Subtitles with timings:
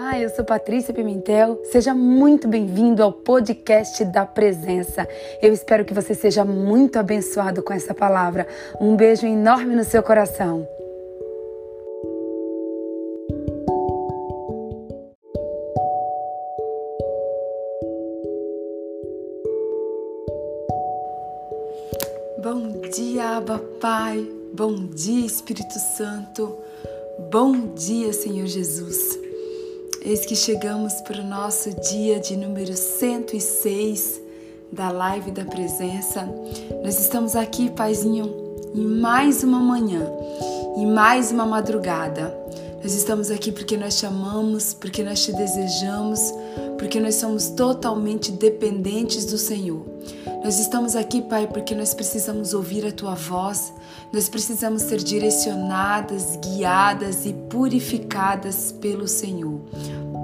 [0.00, 1.60] Olá, eu sou Patrícia Pimentel.
[1.64, 5.08] Seja muito bem-vindo ao podcast da Presença.
[5.42, 8.46] Eu espero que você seja muito abençoado com essa palavra.
[8.80, 10.64] Um beijo enorme no seu coração.
[22.40, 24.24] Bom dia, Abba Pai.
[24.54, 26.56] Bom dia, Espírito Santo.
[27.32, 29.17] Bom dia, Senhor Jesus.
[30.00, 34.20] Eis que chegamos para o nosso dia de número 106
[34.72, 36.28] da live da presença.
[36.84, 38.32] Nós estamos aqui, Paizinho,
[38.74, 40.08] em mais uma manhã,
[40.76, 42.32] em mais uma madrugada.
[42.82, 46.20] Nós estamos aqui porque nós te amamos, porque nós te desejamos,
[46.78, 49.84] porque nós somos totalmente dependentes do Senhor.
[50.44, 53.72] Nós estamos aqui, Pai, porque nós precisamos ouvir a tua voz,
[54.12, 59.60] nós precisamos ser direcionadas, guiadas e purificadas pelo Senhor.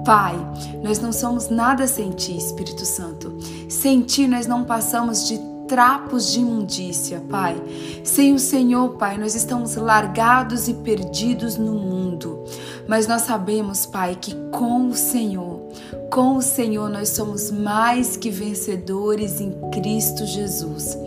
[0.05, 0.35] Pai,
[0.83, 3.35] nós não somos nada sem ti, Espírito Santo.
[3.69, 7.61] Sem ti nós não passamos de trapos de imundícia, Pai.
[8.03, 12.43] Sem o Senhor, Pai, nós estamos largados e perdidos no mundo.
[12.87, 15.59] Mas nós sabemos, Pai, que com o Senhor,
[16.11, 20.97] com o Senhor nós somos mais que vencedores em Cristo Jesus.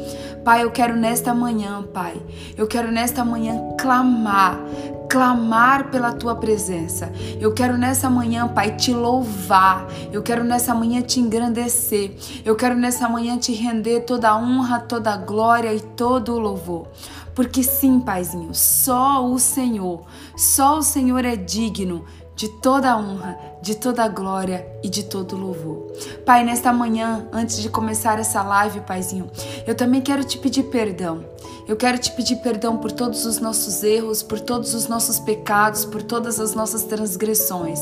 [0.49, 2.23] Pai, eu quero nesta manhã, Pai,
[2.57, 4.59] eu quero nesta manhã clamar,
[5.07, 7.13] clamar pela tua presença.
[7.39, 9.87] Eu quero nessa manhã, Pai, te louvar.
[10.11, 12.17] Eu quero nessa manhã te engrandecer.
[12.47, 16.39] Eu quero nessa manhã te render toda a honra, toda a glória e todo o
[16.39, 16.89] louvor.
[17.35, 23.39] Porque sim, Paizinho, só o Senhor, só o Senhor é digno de toda a honra,
[23.69, 25.93] de toda glória e de todo louvor.
[26.25, 29.31] Pai, nesta manhã, antes de começar essa live, Paizinho,
[29.67, 31.23] eu também quero te pedir perdão.
[31.67, 35.85] Eu quero te pedir perdão por todos os nossos erros, por todos os nossos pecados,
[35.85, 37.81] por todas as nossas transgressões.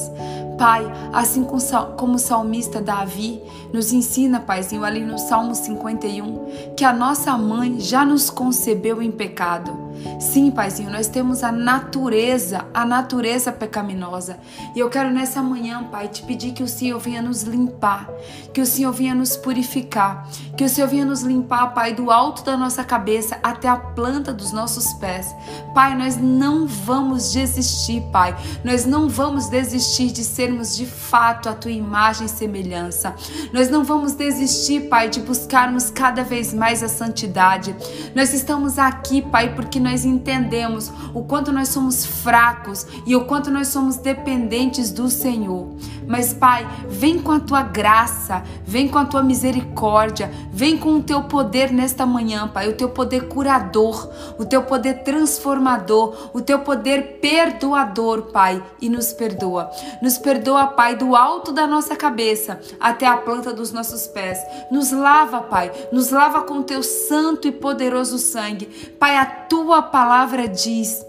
[0.59, 3.43] Pai, assim como o salmista Davi
[3.73, 9.11] nos ensina, Paizinho, ali no Salmo 51, que a nossa mãe já nos concebeu em
[9.11, 9.87] pecado.
[10.21, 14.39] Sim, Paizinho, nós temos a natureza, a natureza pecaminosa.
[14.75, 18.09] E eu quero nessa manhã, Pai, te pedir que o Senhor venha nos limpar,
[18.53, 22.45] que o Senhor venha nos purificar, que o Senhor venha nos limpar, Pai, do alto
[22.45, 25.35] da nossa cabeça até a planta dos nossos pés.
[25.75, 28.37] Pai, nós não vamos desistir, Pai.
[28.65, 33.15] Nós não vamos desistir de sermos de fato a tua imagem e semelhança.
[33.53, 37.75] Nós não vamos desistir, Pai, de buscarmos cada vez mais a santidade.
[38.15, 43.51] Nós estamos aqui, Pai, porque nós entendemos o quanto nós somos fracos e o quanto
[43.51, 45.69] nós somos dependentes do Senhor.
[46.07, 51.03] Mas, Pai, vem com a tua graça, vem com a tua misericórdia, vem com o
[51.03, 54.09] teu poder nesta manhã, Pai, o teu poder curador,
[54.39, 59.71] o teu poder transformador, o teu poder perdoador, Pai, e nos perdoa.
[60.01, 64.39] Nos perdoa, Pai, do alto da nossa cabeça até a planta dos nossos pés.
[64.71, 68.67] Nos lava, Pai, nos lava com o teu santo e poderoso sangue.
[68.99, 71.05] Pai, a tua palavra diz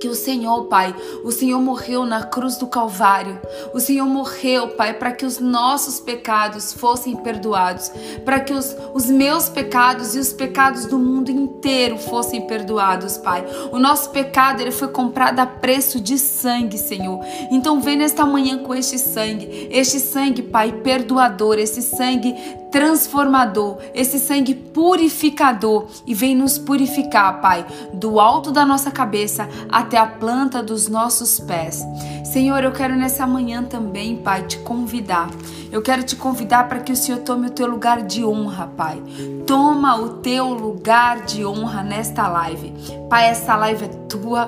[0.00, 3.38] que o Senhor, Pai, o Senhor morreu na cruz do Calvário.
[3.74, 7.92] O Senhor morreu, Pai, para que os nossos pecados fossem perdoados,
[8.24, 13.44] para que os, os meus pecados e os pecados do mundo inteiro fossem perdoados, Pai.
[13.70, 17.20] O nosso pecado, ele foi comprado a preço de sangue, Senhor.
[17.50, 22.34] Então vem nesta manhã com este sangue, este sangue, Pai, perdoador, esse sangue
[22.70, 29.98] transformador, esse sangue purificador e vem nos purificar, Pai, do alto da nossa cabeça até
[29.98, 31.84] a planta dos nossos pés.
[32.24, 35.28] Senhor, eu quero nessa manhã também, Pai, te convidar.
[35.72, 39.02] Eu quero te convidar para que o Senhor tome o teu lugar de honra, Pai.
[39.46, 42.72] Toma o teu lugar de honra nesta live.
[43.08, 44.46] Pai, essa live é tua,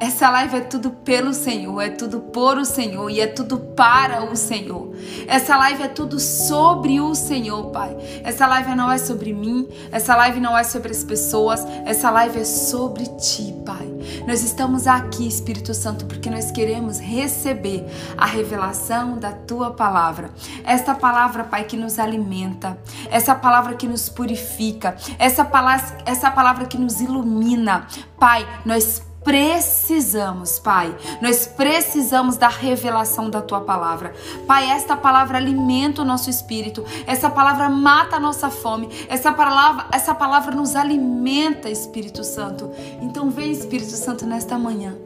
[0.00, 4.24] essa live é tudo pelo Senhor, é tudo por o Senhor e é tudo para
[4.24, 4.94] o Senhor.
[5.26, 7.96] Essa live é tudo sobre o Senhor, Pai.
[8.22, 12.40] Essa live não é sobre mim, essa live não é sobre as pessoas, essa live
[12.40, 13.88] é sobre ti, Pai.
[14.26, 17.84] Nós estamos aqui, Espírito Santo, porque nós queremos receber
[18.16, 20.30] a revelação da tua palavra.
[20.64, 22.78] Esta palavra, Pai, que nos alimenta,
[23.10, 27.86] essa palavra que nos purifica, essa palavra, essa palavra que nos ilumina.
[28.18, 30.96] Pai, nós precisamos, Pai.
[31.20, 34.14] Nós precisamos da revelação da tua palavra.
[34.46, 36.82] Pai, esta palavra alimenta o nosso espírito.
[37.06, 38.88] Essa palavra mata a nossa fome.
[39.06, 42.70] Essa palavra, essa palavra nos alimenta, Espírito Santo.
[43.02, 44.96] Então vem, Espírito Santo, nesta manhã.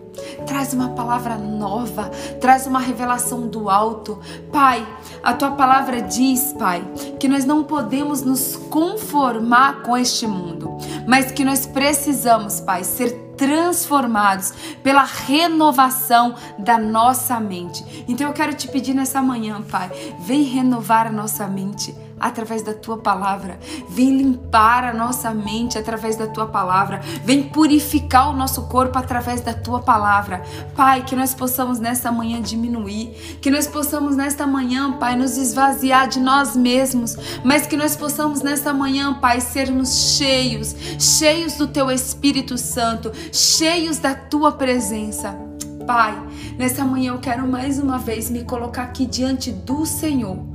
[0.46, 2.10] Traz uma palavra nova,
[2.40, 4.20] traz uma revelação do alto.
[4.52, 4.86] Pai,
[5.20, 6.84] a tua palavra diz, Pai,
[7.18, 10.76] que nós não podemos nos conformar com este mundo,
[11.08, 14.52] mas que nós precisamos, Pai, ser transformados
[14.82, 18.04] pela renovação da nossa mente.
[18.08, 19.90] Então eu quero te pedir nessa manhã, Pai,
[20.20, 23.58] vem renovar a nossa mente através da tua palavra.
[23.88, 27.00] Vem limpar a nossa mente através da tua palavra.
[27.24, 30.42] Vem purificar o nosso corpo através da tua palavra.
[30.76, 36.08] Pai, que nós possamos nesta manhã diminuir, que nós possamos nesta manhã, Pai, nos esvaziar
[36.08, 41.90] de nós mesmos, mas que nós possamos nesta manhã, Pai, sermos cheios, cheios do teu
[41.90, 45.36] Espírito Santo, cheios da tua presença.
[45.84, 46.16] Pai,
[46.56, 50.51] nessa manhã eu quero mais uma vez me colocar aqui diante do Senhor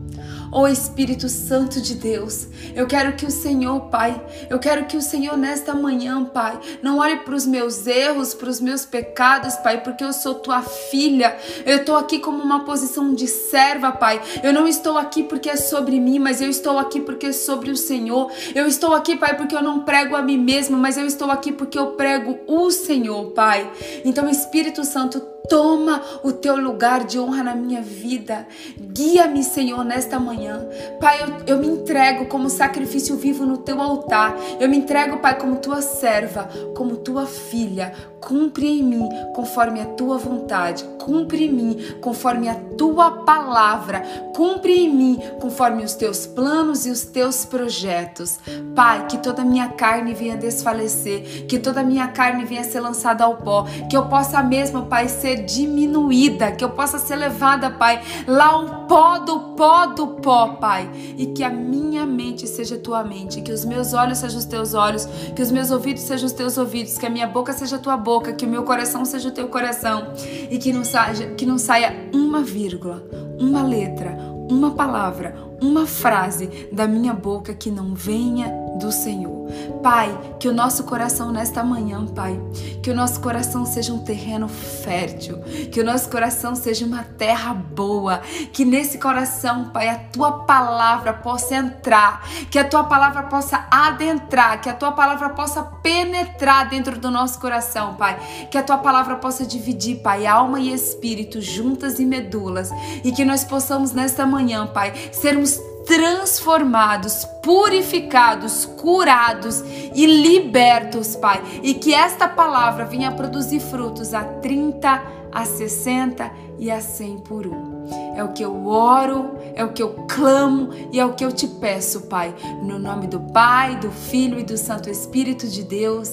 [0.51, 4.95] Ó oh, Espírito Santo de Deus, eu quero que o Senhor, Pai, eu quero que
[4.95, 9.55] o Senhor nesta manhã, Pai, não olhe para os meus erros, para os meus pecados,
[9.57, 11.37] Pai, porque eu sou tua filha.
[11.65, 14.21] Eu estou aqui como uma posição de serva, Pai.
[14.41, 17.69] Eu não estou aqui porque é sobre mim, mas eu estou aqui porque é sobre
[17.69, 18.31] o Senhor.
[18.55, 21.51] Eu estou aqui, Pai, porque eu não prego a mim mesmo, mas eu estou aqui
[21.51, 23.69] porque eu prego o Senhor, Pai.
[24.05, 25.19] Então, Espírito Santo,
[25.49, 28.45] Toma o teu lugar de honra na minha vida.
[28.79, 30.67] Guia-me, Senhor, nesta manhã.
[30.99, 34.35] Pai, eu, eu, me entrego como sacrifício vivo no teu altar.
[34.59, 37.93] Eu me entrego, Pai, como tua serva, como tua filha.
[38.21, 40.83] Cumpre em mim conforme a tua vontade.
[40.99, 44.01] Cumpre em mim conforme a tua palavra.
[44.35, 48.39] Cumpre em mim conforme os teus planos e os teus projetos.
[48.75, 52.79] Pai, que toda a minha carne venha desfalecer, que toda a minha carne venha ser
[52.79, 57.69] lançada ao pó, que eu possa mesmo, Pai, ser diminuída, que eu possa ser levada,
[57.69, 62.77] Pai, lá ao pó do pó do pó, Pai, e que a minha mente seja
[62.77, 65.05] tua mente, que os meus olhos sejam os teus olhos,
[65.35, 68.06] que os meus ouvidos sejam os teus ouvidos, que a minha boca seja tua boca,
[68.35, 70.13] que o meu coração seja o teu coração,
[70.49, 73.03] e que não saia, que não saia uma vírgula,
[73.37, 74.17] uma letra,
[74.49, 79.47] uma palavra, uma frase da minha boca que não venha do Senhor.
[79.81, 82.39] Pai, que o nosso coração nesta manhã, Pai,
[82.81, 85.39] que o nosso coração seja um terreno fértil,
[85.71, 88.21] que o nosso coração seja uma terra boa,
[88.51, 94.61] que nesse coração, Pai, a tua palavra possa entrar, que a tua palavra possa adentrar,
[94.61, 98.19] que a tua palavra possa penetrar dentro do nosso coração, Pai,
[98.51, 102.71] que a tua palavra possa dividir, Pai, alma e espírito juntas e medulas,
[103.03, 109.63] e que nós possamos nesta manhã, Pai, sermos transformados, purificados, curados
[109.95, 111.41] e libertos, Pai.
[111.63, 115.01] E que esta palavra venha produzir frutos a 30,
[115.31, 116.29] a 60
[116.59, 117.87] e a 100 por um.
[118.15, 121.31] É o que eu oro, é o que eu clamo e é o que eu
[121.31, 122.35] te peço, Pai.
[122.61, 126.11] No nome do Pai, do Filho e do Santo Espírito de Deus.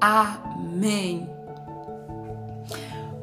[0.00, 1.28] Amém.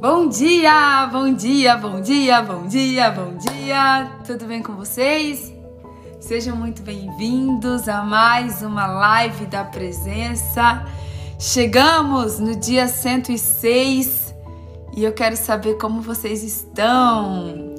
[0.02, 4.12] Bom dia, bom dia, bom dia, bom dia, bom dia.
[4.26, 5.51] Tudo bem com vocês?
[6.22, 10.86] Sejam muito bem-vindos a mais uma live da presença.
[11.40, 14.34] Chegamos no dia 106
[14.96, 17.74] e eu quero saber como vocês estão.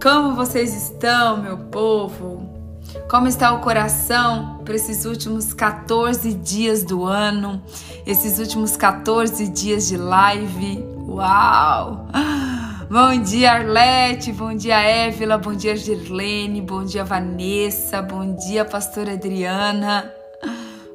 [0.00, 2.48] Como vocês estão, meu povo?
[3.10, 7.60] Como está o coração para esses últimos 14 dias do ano,
[8.06, 10.84] esses últimos 14 dias de live?
[11.08, 12.06] Uau!
[12.90, 14.32] Bom dia, Arlete.
[14.32, 15.38] Bom dia, Évila.
[15.38, 16.60] Bom dia, Girlene.
[16.60, 18.02] Bom dia, Vanessa.
[18.02, 20.12] Bom dia, Pastora Adriana.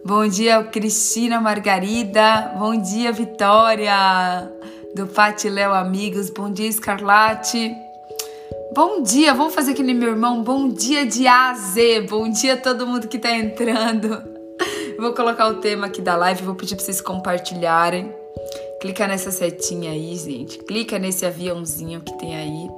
[0.04, 2.54] Bom dia, Cristina Margarida.
[2.60, 4.52] Bom dia, Vitória.
[4.94, 6.30] Do Pati Léo Amigos.
[6.30, 7.74] Bom dia, Escarlate.
[8.74, 10.44] Bom dia, vamos fazer aquele meu irmão.
[10.44, 12.08] Bom dia de A a Z.
[12.10, 14.22] Bom dia a todo mundo que tá entrando.
[15.00, 18.25] Vou colocar o tema aqui da live, vou pedir para vocês compartilharem.
[18.82, 20.60] Clica nessa setinha aí, gente.
[20.60, 22.70] Clica nesse aviãozinho que tem aí.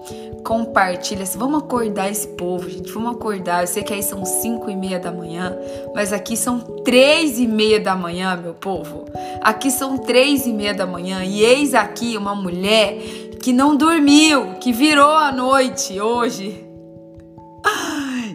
[0.43, 1.25] Compartilha.
[1.35, 2.91] Vamos acordar esse povo, gente.
[2.91, 3.63] Vamos acordar.
[3.63, 5.57] Eu sei que aí são 5 e meia da manhã,
[5.93, 9.05] mas aqui são 3 e meia da manhã, meu povo.
[9.41, 11.25] Aqui são 3 e meia da manhã.
[11.25, 12.97] E eis aqui uma mulher
[13.41, 16.65] que não dormiu, que virou a noite hoje.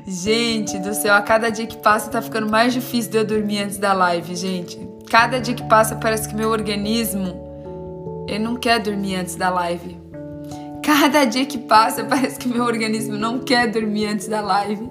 [0.06, 3.62] Gente do céu, a cada dia que passa tá ficando mais difícil de eu dormir
[3.62, 4.91] antes da live, gente.
[5.10, 7.42] Cada dia que passa parece que meu organismo
[8.28, 10.00] ele não quer dormir antes da live.
[10.82, 14.88] Cada dia que passa, parece que meu organismo não quer dormir antes da live.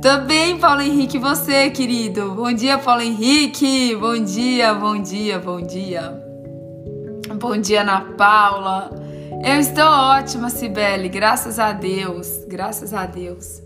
[0.00, 2.32] Tô bem, Paulo Henrique, você, querido?
[2.32, 3.94] Bom dia, Paulo Henrique.
[3.94, 6.20] Bom dia, bom dia, bom dia.
[7.38, 8.90] Bom dia, Ana Paula.
[9.44, 12.44] Eu estou ótima, Cibele, graças a Deus.
[12.48, 13.62] Graças a Deus.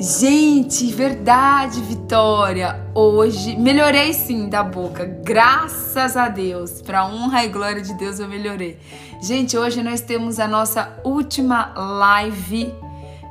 [0.00, 2.86] Gente, verdade, Vitória.
[2.94, 6.80] Hoje melhorei sim da boca, graças a Deus.
[6.80, 8.78] Para honra e glória de Deus eu melhorei.
[9.20, 12.74] Gente, hoje nós temos a nossa última live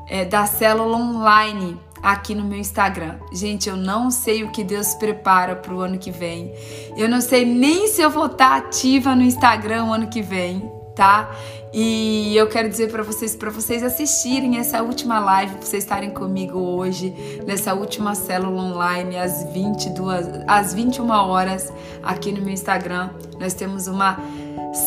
[0.08, 3.16] é, da célula online aqui no meu Instagram.
[3.34, 6.54] Gente, eu não sei o que Deus prepara para o ano que vem.
[6.96, 10.72] Eu não sei nem se eu vou estar ativa no Instagram o ano que vem,
[11.00, 11.32] tá?
[11.72, 16.10] E eu quero dizer para vocês, para vocês assistirem essa última live, para vocês estarem
[16.10, 21.72] comigo hoje, nessa última célula online, às 22, às 21 horas,
[22.04, 23.12] aqui no meu Instagram.
[23.40, 24.20] Nós temos uma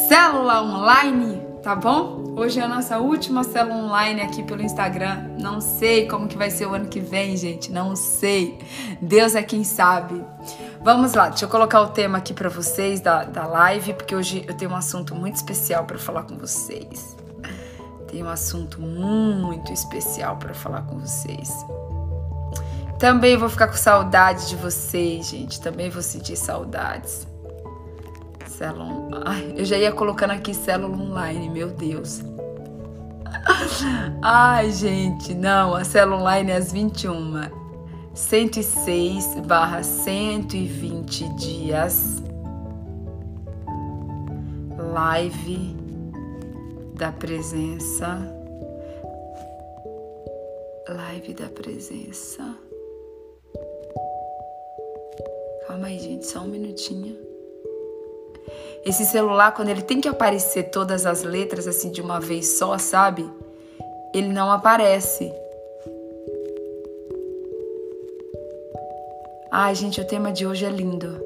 [0.07, 2.35] célula online tá bom?
[2.37, 5.29] Hoje é a nossa última célula online aqui pelo Instagram.
[5.39, 8.59] Não sei como que vai ser o ano que vem, gente, não sei.
[9.01, 10.21] Deus é quem sabe.
[10.85, 14.45] Vamos lá, deixa eu colocar o tema aqui para vocês da, da live, porque hoje
[14.49, 17.17] eu tenho um assunto muito especial para falar com vocês.
[18.09, 21.49] Tenho um assunto muito especial para falar com vocês.
[22.99, 25.61] Também vou ficar com saudade de vocês, gente.
[25.61, 27.29] Também vou sentir saudades.
[28.49, 29.23] Célula.
[29.25, 32.23] Ai, eu já ia colocando aqui célula online, meu Deus.
[34.21, 37.62] Ai, gente, não, a célula online é às 21.
[38.15, 42.23] 106 barra 120 dias.
[44.77, 45.75] Live
[46.95, 48.21] da presença.
[50.87, 52.55] Live da presença.
[55.67, 57.17] Calma aí, gente, só um minutinho.
[58.85, 62.77] Esse celular, quando ele tem que aparecer todas as letras assim de uma vez só,
[62.77, 63.27] sabe?
[64.13, 65.33] Ele não aparece.
[69.55, 71.21] Ai, gente, o tema de hoje é lindo.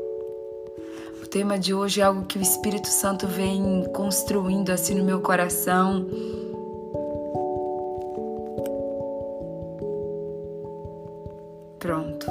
[1.22, 5.20] O tema de hoje é algo que o Espírito Santo vem construindo assim no meu
[5.20, 6.04] coração.
[11.78, 12.26] Pronto.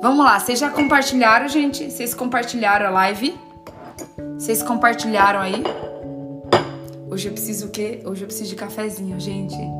[0.00, 1.90] Vamos lá, vocês já compartilharam, gente?
[1.90, 3.36] Vocês compartilharam a live?
[4.38, 5.64] Vocês compartilharam aí?
[7.10, 8.00] Hoje eu preciso o quê?
[8.04, 9.79] Hoje eu preciso de cafezinho, gente.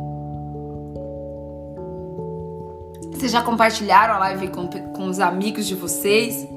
[3.21, 6.49] Vocês já compartilharam a live com, com os amigos de vocês?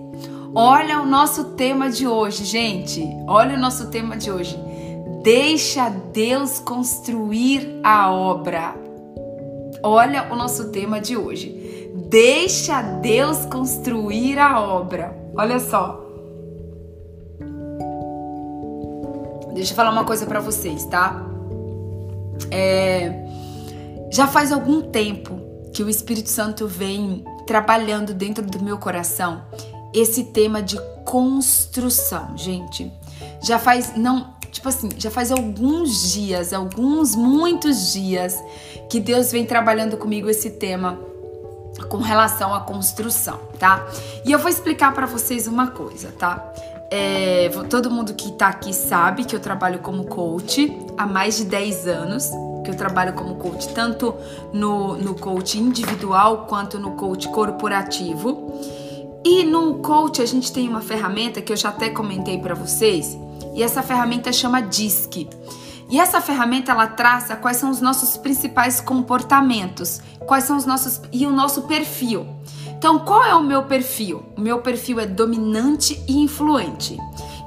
[0.55, 3.05] Olha o nosso tema de hoje, gente.
[3.27, 4.58] Olha o nosso tema de hoje.
[5.22, 8.75] Deixa Deus construir a obra.
[9.84, 11.91] Olha o nosso tema de hoje.
[12.08, 15.13] Deixa Deus construir a obra.
[15.36, 16.01] Olha só.
[19.53, 21.27] Deixa eu falar uma coisa para vocês, tá?
[22.50, 23.12] É,
[24.10, 25.42] já faz algum tempo
[25.73, 29.43] que o Espírito Santo vem trabalhando dentro do meu coração
[29.93, 32.91] esse tema de construção, gente.
[33.41, 38.41] Já faz não, tipo assim, já faz alguns dias, alguns muitos dias
[38.89, 40.99] que Deus vem trabalhando comigo esse tema
[41.89, 43.85] com relação à construção, tá?
[44.25, 46.53] E eu vou explicar para vocês uma coisa, tá?
[46.95, 51.45] É, todo mundo que tá aqui sabe que eu trabalho como coach há mais de
[51.45, 52.29] 10 anos,
[52.63, 54.13] que eu trabalho como coach tanto
[54.53, 58.62] no, no coach individual quanto no coach corporativo.
[59.25, 63.17] E no coach a gente tem uma ferramenta que eu já até comentei para vocês,
[63.55, 65.27] e essa ferramenta chama DISC.
[65.89, 71.01] E essa ferramenta ela traça quais são os nossos principais comportamentos, quais são os nossos
[71.12, 72.27] e o nosso perfil.
[72.83, 74.25] Então, qual é o meu perfil?
[74.35, 76.97] O meu perfil é dominante e influente.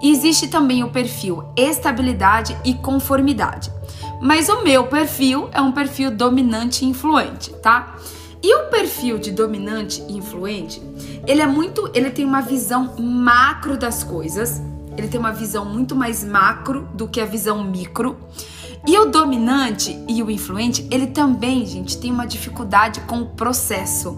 [0.02, 3.70] E existe também o perfil estabilidade e conformidade.
[4.18, 7.96] Mas o meu perfil é um perfil dominante e influente, tá?
[8.42, 10.80] E o perfil de dominante e influente,
[11.26, 14.62] ele é muito, ele tem uma visão macro das coisas
[14.96, 18.16] ele tem uma visão muito mais macro do que a visão micro.
[18.86, 24.16] E o dominante e o influente, ele também, gente, tem uma dificuldade com o processo.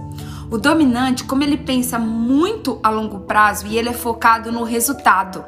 [0.51, 5.45] O dominante, como ele pensa muito a longo prazo e ele é focado no resultado.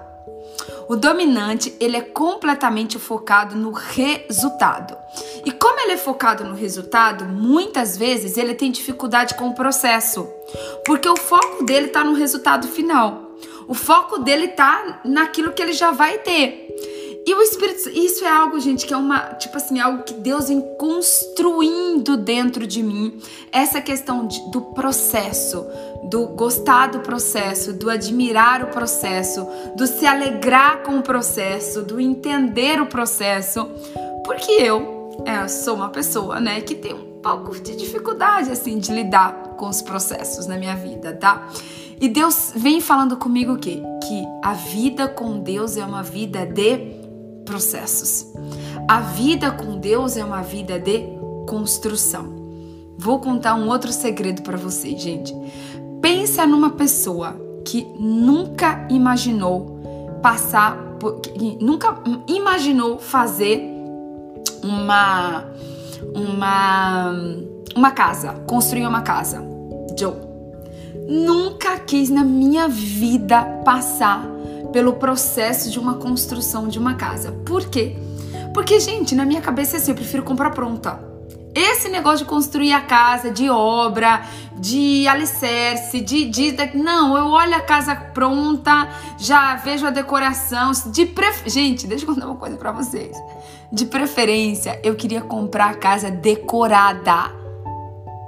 [0.88, 4.97] O dominante, ele é completamente focado no resultado.
[5.47, 10.28] E como ele é focado no resultado, muitas vezes ele tem dificuldade com o processo,
[10.85, 13.30] porque o foco dele está no resultado final.
[13.69, 16.69] O foco dele tá naquilo que ele já vai ter.
[17.26, 20.48] E o Espírito, isso é algo, gente, que é uma, tipo assim, algo que Deus
[20.48, 23.20] vem construindo dentro de mim.
[23.52, 25.66] Essa questão de, do processo,
[26.04, 29.46] do gostar do processo, do admirar o processo,
[29.76, 33.68] do se alegrar com o processo, do entender o processo.
[34.24, 38.92] Porque eu é, sou uma pessoa, né, que tem um pouco de dificuldade, assim, de
[38.92, 41.48] lidar com os processos na minha vida, tá?
[42.00, 43.82] E Deus vem falando comigo o quê?
[44.08, 47.00] Que a vida com Deus é uma vida de
[47.50, 48.26] processos.
[48.87, 51.02] A vida com Deus é uma vida de
[51.49, 52.33] construção.
[52.97, 55.35] Vou contar um outro segredo para vocês, gente.
[56.00, 59.80] Pensa numa pessoa que nunca imaginou
[60.23, 60.78] passar,
[61.61, 63.61] nunca imaginou fazer
[64.62, 65.45] uma
[66.14, 67.12] uma
[67.75, 69.42] uma casa, construir uma casa.
[69.99, 70.14] Joe,
[71.09, 74.29] nunca quis na minha vida passar
[74.72, 77.32] pelo processo de uma construção de uma casa.
[77.44, 77.96] Por quê?
[78.52, 81.10] Porque, gente, na minha cabeça é assim, eu prefiro comprar pronta.
[81.54, 84.22] Esse negócio de construir a casa, de obra,
[84.56, 90.70] de alicerce, de, de, de, Não, eu olho a casa pronta, já vejo a decoração.
[90.86, 91.48] De pref...
[91.48, 93.16] Gente, deixa eu contar uma coisa para vocês.
[93.72, 97.32] De preferência, eu queria comprar a casa decorada.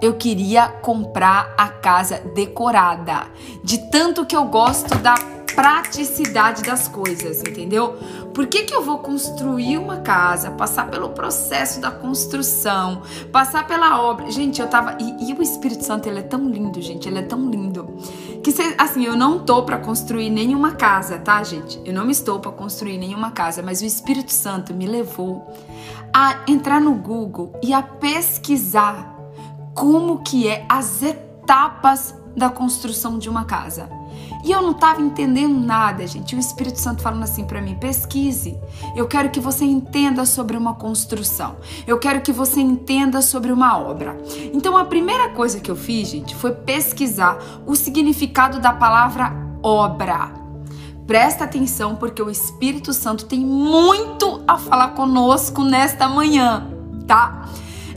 [0.01, 3.29] Eu queria comprar a casa decorada.
[3.63, 5.15] De tanto que eu gosto da
[5.55, 7.97] praticidade das coisas, entendeu?
[8.35, 14.03] Por que, que eu vou construir uma casa, passar pelo processo da construção, passar pela
[14.03, 14.31] obra?
[14.31, 14.97] Gente, eu tava.
[15.01, 17.87] E, e o Espírito Santo, ele é tão lindo, gente, ele é tão lindo.
[18.43, 21.81] Que, cê, assim, eu não tô para construir nenhuma casa, tá, gente?
[21.85, 25.47] Eu não estou para construir nenhuma casa, mas o Espírito Santo me levou
[26.13, 29.17] a entrar no Google e a pesquisar
[29.75, 33.89] como que é as etapas da construção de uma casa.
[34.45, 36.35] E eu não estava entendendo nada, gente.
[36.35, 38.59] O Espírito Santo falando assim para mim: pesquise.
[38.97, 41.57] Eu quero que você entenda sobre uma construção.
[41.87, 44.17] Eu quero que você entenda sobre uma obra.
[44.53, 50.33] Então a primeira coisa que eu fiz, gente, foi pesquisar o significado da palavra obra.
[51.07, 56.71] Presta atenção porque o Espírito Santo tem muito a falar conosco nesta manhã,
[57.07, 57.49] tá?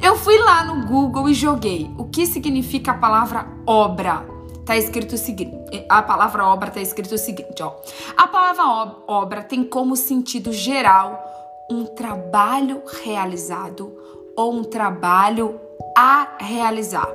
[0.02, 4.35] Eu fui lá no Google e joguei o que significa a palavra obra
[4.66, 7.74] tá escrito o seguinte, a palavra obra tá escrito o seguinte, ó.
[8.18, 8.64] A palavra
[9.08, 11.24] obra tem como sentido geral
[11.70, 13.96] um trabalho realizado
[14.36, 15.60] ou um trabalho
[15.96, 17.10] a realizar.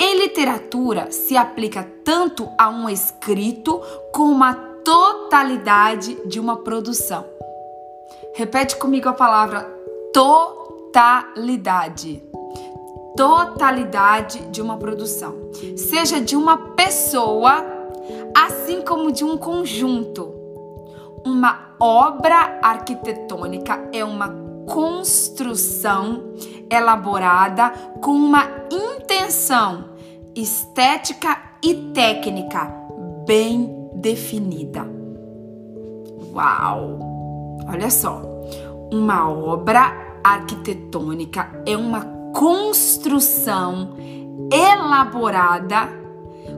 [0.00, 3.80] Em literatura se aplica tanto a um escrito
[4.12, 7.26] como a totalidade de uma produção.
[8.34, 9.62] Repete comigo a palavra
[10.12, 11.10] totalidade
[13.20, 15.34] totalidade de uma produção,
[15.76, 17.62] seja de uma pessoa,
[18.34, 20.32] assim como de um conjunto.
[21.26, 24.30] Uma obra arquitetônica é uma
[24.66, 26.32] construção
[26.70, 27.68] elaborada
[28.00, 29.90] com uma intenção
[30.34, 32.74] estética e técnica
[33.26, 34.88] bem definida.
[36.32, 36.98] Uau!
[37.68, 38.22] Olha só,
[38.90, 39.92] uma obra
[40.24, 43.96] arquitetônica é uma construção
[44.52, 45.88] elaborada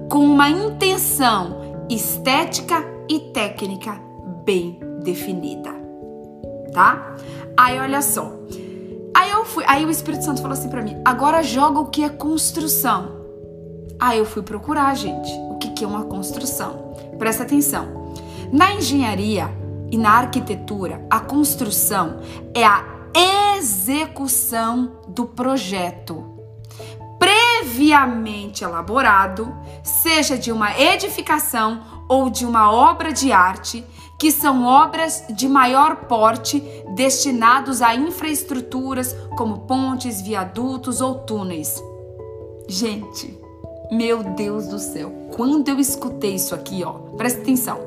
[0.09, 4.01] com uma intenção estética e técnica
[4.45, 5.71] bem definida,
[6.73, 7.17] tá?
[7.57, 8.33] Aí olha só.
[9.15, 12.03] Aí eu fui, aí o Espírito Santo falou assim para mim: "Agora joga o que
[12.03, 13.23] é construção".
[14.01, 16.95] Aí eu fui procurar, gente, o que que é uma construção.
[17.19, 18.15] Presta atenção.
[18.53, 19.49] Na engenharia
[19.91, 22.19] e na arquitetura, a construção
[22.55, 22.85] é a
[23.63, 26.43] execução do projeto
[27.17, 33.85] previamente elaborado, seja de uma edificação ou de uma obra de arte,
[34.19, 36.61] que são obras de maior porte
[36.97, 41.81] destinados a infraestruturas como pontes, viadutos ou túneis.
[42.69, 43.39] Gente,
[43.93, 47.79] meu Deus do céu, quando eu escutei isso aqui, ó, presta atenção.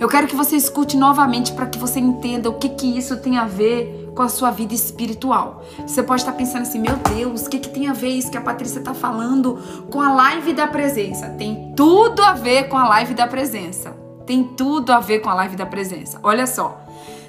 [0.00, 3.36] Eu quero que você escute novamente para que você entenda o que que isso tem
[3.36, 5.64] a ver com a sua vida espiritual.
[5.86, 8.36] Você pode estar pensando assim, meu Deus, o que, que tem a ver isso que
[8.36, 9.58] a Patrícia está falando
[9.90, 11.28] com a live da presença?
[11.30, 13.96] Tem tudo a ver com a live da presença.
[14.26, 16.18] Tem tudo a ver com a live da presença.
[16.22, 16.80] Olha só.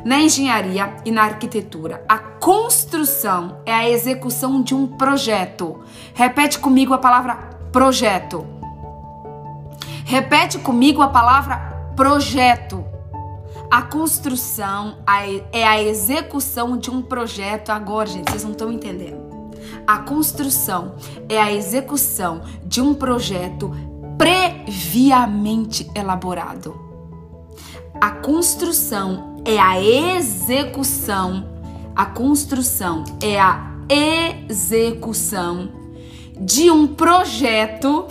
[0.03, 5.81] Na engenharia e na arquitetura, a construção é a execução de um projeto.
[6.13, 7.35] Repete comigo a palavra
[7.71, 8.45] projeto.
[10.05, 11.57] Repete comigo a palavra
[11.95, 12.88] projeto.
[13.71, 14.97] A construção
[15.53, 17.69] é a execução de um projeto.
[17.69, 19.29] Agora, gente, vocês não estão entendendo.
[19.85, 20.95] A construção
[21.27, 23.71] é a execução de um projeto
[24.17, 26.79] previamente elaborado.
[28.01, 31.47] A construção é a execução.
[31.95, 33.71] A construção é a
[34.49, 35.69] execução
[36.39, 38.07] de um projeto,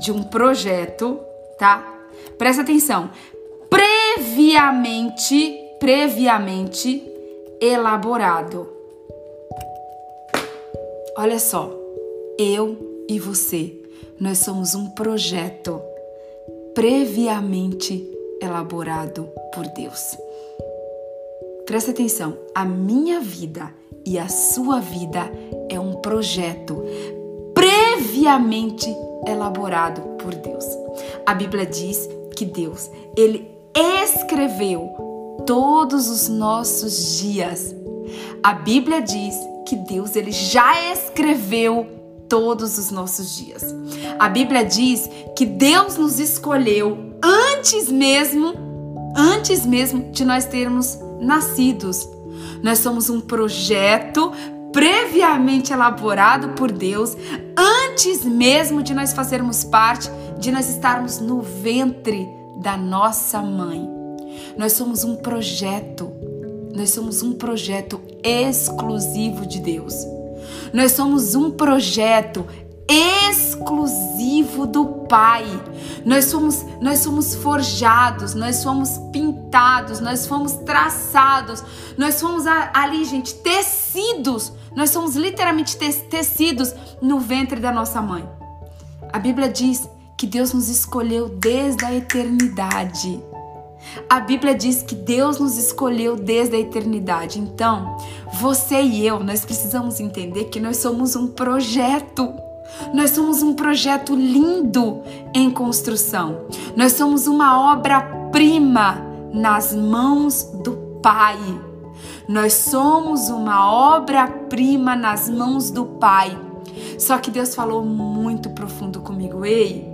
[0.00, 1.20] de um projeto,
[1.58, 1.84] tá?
[2.38, 3.10] Presta atenção
[4.32, 7.02] previamente, previamente
[7.60, 8.66] elaborado.
[11.18, 11.70] Olha só,
[12.38, 13.78] eu e você,
[14.18, 15.82] nós somos um projeto
[16.74, 18.08] previamente
[18.40, 20.16] elaborado por Deus.
[21.66, 23.70] Presta atenção, a minha vida
[24.06, 25.30] e a sua vida
[25.68, 26.82] é um projeto
[27.52, 28.88] previamente
[29.26, 30.64] elaborado por Deus.
[31.26, 37.74] A Bíblia diz que Deus, ele escreveu todos os nossos dias
[38.42, 39.34] A Bíblia diz
[39.66, 41.86] que Deus ele já escreveu
[42.28, 43.62] todos os nossos dias.
[44.18, 48.54] A Bíblia diz que Deus nos escolheu antes mesmo,
[49.14, 52.08] antes mesmo de nós termos nascidos.
[52.62, 54.32] Nós somos um projeto
[54.72, 57.16] previamente elaborado por Deus
[57.56, 62.28] antes mesmo de nós fazermos parte, de nós estarmos no ventre
[62.62, 63.88] da nossa mãe.
[64.56, 66.10] Nós somos um projeto.
[66.74, 69.94] Nós somos um projeto exclusivo de Deus.
[70.72, 72.46] Nós somos um projeto
[72.88, 75.44] exclusivo do Pai.
[76.04, 81.62] Nós somos, nós somos forjados, nós somos pintados, nós fomos traçados,
[81.98, 84.52] nós somos ali, gente, tecidos.
[84.74, 88.26] Nós somos literalmente tecidos no ventre da nossa mãe.
[89.12, 89.86] A Bíblia diz
[90.22, 93.20] que Deus nos escolheu desde a eternidade.
[94.08, 97.40] A Bíblia diz que Deus nos escolheu desde a eternidade.
[97.40, 97.96] Então,
[98.34, 102.32] você e eu, nós precisamos entender que nós somos um projeto.
[102.94, 105.02] Nós somos um projeto lindo
[105.34, 106.42] em construção.
[106.76, 109.04] Nós somos uma obra-prima
[109.34, 111.36] nas mãos do Pai.
[112.28, 116.38] Nós somos uma obra-prima nas mãos do Pai.
[116.96, 119.44] Só que Deus falou muito profundo comigo.
[119.44, 119.91] Ei,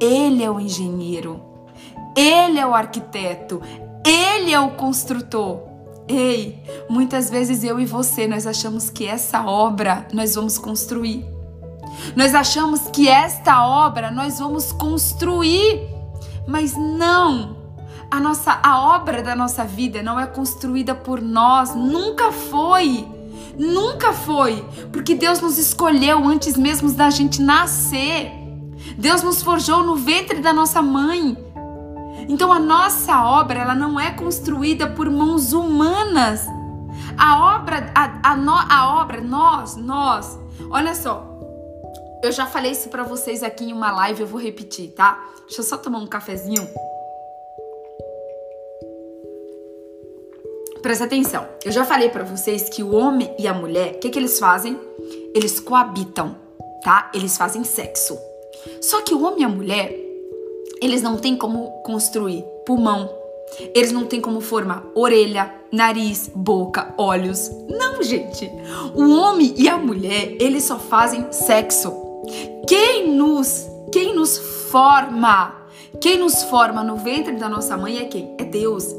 [0.00, 1.40] Ele é o engenheiro.
[2.16, 3.60] Ele é o arquiteto.
[4.04, 5.60] Ele é o construtor.
[6.08, 11.26] Ei, muitas vezes eu e você nós achamos que essa obra nós vamos construir.
[12.14, 15.88] Nós achamos que esta obra nós vamos construir,
[16.46, 17.56] mas não.
[18.08, 23.04] A nossa a obra da nossa vida não é construída por nós, nunca foi.
[23.58, 28.45] Nunca foi, porque Deus nos escolheu antes mesmo da gente nascer.
[28.96, 31.36] Deus nos forjou no ventre da nossa mãe.
[32.28, 36.46] Então a nossa obra, ela não é construída por mãos humanas.
[37.16, 40.38] A obra, a, a, no, a obra, nós, nós,
[40.70, 41.24] olha só,
[42.22, 45.18] eu já falei isso para vocês aqui em uma live, eu vou repetir, tá?
[45.46, 46.66] Deixa eu só tomar um cafezinho.
[50.82, 51.46] Presta atenção.
[51.64, 54.38] Eu já falei para vocês que o homem e a mulher, o que que eles
[54.38, 54.78] fazem?
[55.34, 56.36] Eles coabitam,
[56.82, 57.10] tá?
[57.14, 58.18] Eles fazem sexo.
[58.80, 59.94] Só que o homem e a mulher,
[60.80, 63.10] eles não têm como construir pulmão,
[63.74, 67.50] eles não têm como formar orelha, nariz, boca, olhos.
[67.68, 68.50] Não, gente.
[68.94, 71.92] O homem e a mulher, eles só fazem sexo.
[72.66, 74.36] Quem nos, quem nos
[74.70, 75.54] forma,
[76.00, 78.34] quem nos forma no ventre da nossa mãe é quem?
[78.38, 78.94] É Deus.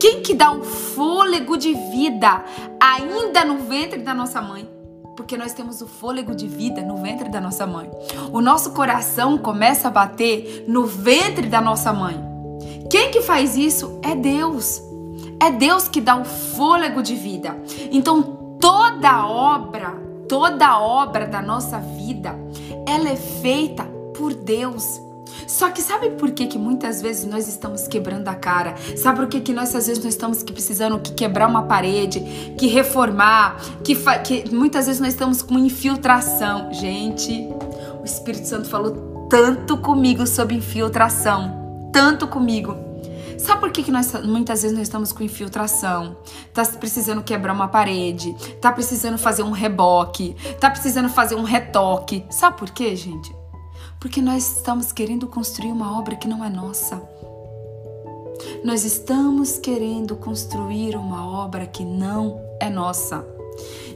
[0.00, 2.44] Quem que dá o fôlego de vida
[2.80, 4.73] ainda no ventre da nossa mãe?
[5.16, 7.90] Porque nós temos o fôlego de vida no ventre da nossa mãe.
[8.32, 12.16] O nosso coração começa a bater no ventre da nossa mãe.
[12.90, 13.98] Quem que faz isso?
[14.02, 14.82] É Deus.
[15.40, 17.56] É Deus que dá o fôlego de vida.
[17.90, 19.90] Então toda obra,
[20.28, 22.34] toda obra da nossa vida,
[22.86, 23.84] ela é feita
[24.16, 25.03] por Deus.
[25.46, 28.74] Só que sabe por que, que muitas vezes nós estamos quebrando a cara?
[28.96, 32.20] Sabe por que, que nós às vezes nós estamos que precisando que quebrar uma parede,
[32.58, 36.72] que reformar, que, que muitas vezes nós estamos com infiltração.
[36.72, 37.48] Gente,
[38.00, 42.76] o Espírito Santo falou tanto comigo sobre infiltração, tanto comigo.
[43.38, 46.16] Sabe por que, que nós muitas vezes nós estamos com infiltração?
[46.52, 52.24] Tá precisando quebrar uma parede, tá precisando fazer um reboque, tá precisando fazer um retoque.
[52.30, 53.43] Sabe por quê, gente?
[54.04, 57.00] Porque nós estamos querendo construir uma obra que não é nossa.
[58.62, 63.26] Nós estamos querendo construir uma obra que não é nossa.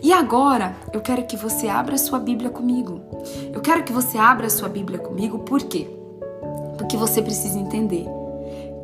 [0.03, 3.03] E agora, eu quero que você abra a sua Bíblia comigo.
[3.53, 5.87] Eu quero que você abra a sua Bíblia comigo, por quê?
[6.79, 8.07] Porque você precisa entender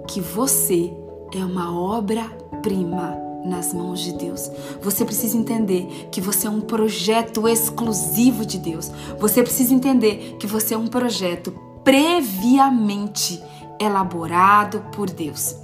[0.06, 0.92] que você
[1.34, 4.50] é uma obra-prima nas mãos de Deus.
[4.80, 8.90] Você precisa entender que você é um projeto exclusivo de Deus.
[9.18, 11.52] Você precisa entender que você é um projeto
[11.82, 13.42] previamente
[13.78, 15.56] elaborado por Deus.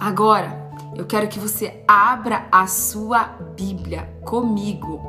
[0.00, 3.24] Agora, eu quero que você abra a sua
[3.56, 5.00] Bíblia comigo.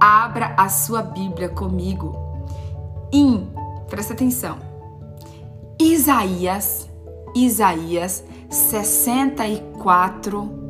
[0.00, 2.16] Abra a sua Bíblia comigo.
[3.12, 3.48] Em,
[3.88, 4.74] presta atenção
[5.78, 6.88] Isaías,
[7.34, 10.62] Isaías 64.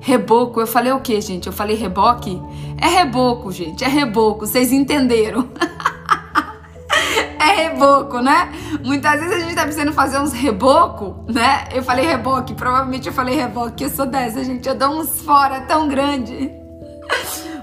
[0.00, 1.46] Reboco, eu falei o que, gente?
[1.46, 2.40] Eu falei reboque?
[2.80, 5.48] É reboco, gente, é reboco, vocês entenderam.
[7.38, 8.50] é reboco, né?
[8.82, 11.68] Muitas vezes a gente tá precisando fazer uns reboco, né?
[11.72, 15.60] Eu falei reboque, provavelmente eu falei reboque, eu sou dessa, gente, eu dou uns fora
[15.60, 16.50] tão grande.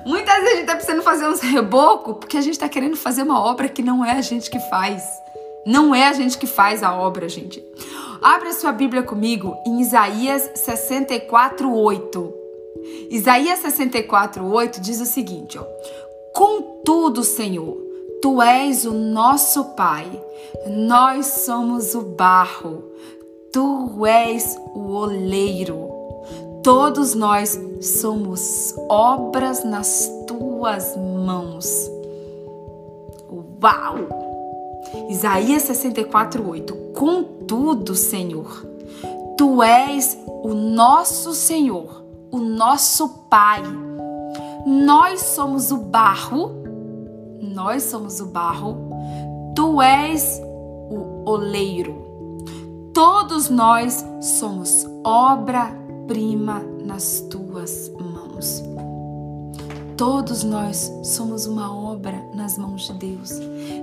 [0.05, 3.23] Muitas vezes a gente tá precisando fazer uns reboco porque a gente tá querendo fazer
[3.23, 5.03] uma obra que não é a gente que faz.
[5.65, 7.61] Não é a gente que faz a obra, gente.
[8.21, 12.33] Abra sua Bíblia comigo em Isaías 64, 8.
[13.09, 15.63] Isaías 64, 8 diz o seguinte: ó,
[16.33, 17.77] Contudo, Senhor,
[18.21, 20.05] tu és o nosso Pai,
[20.67, 22.91] nós somos o barro,
[23.53, 25.87] tu és o oleiro.
[26.61, 31.89] Todos nós somos obras nas tuas mãos.
[33.63, 34.28] Uau!
[35.09, 36.75] Isaías 64, 8.
[36.93, 38.65] Contudo, Senhor,
[39.37, 43.63] tu és o nosso Senhor, o nosso Pai.
[44.65, 46.51] Nós somos o barro,
[47.41, 48.77] nós somos o barro,
[49.55, 52.07] tu és o oleiro.
[52.93, 58.63] Todos nós somos obra-prima nas tuas mãos.
[59.99, 63.31] Todos nós somos uma obra nas mãos de Deus.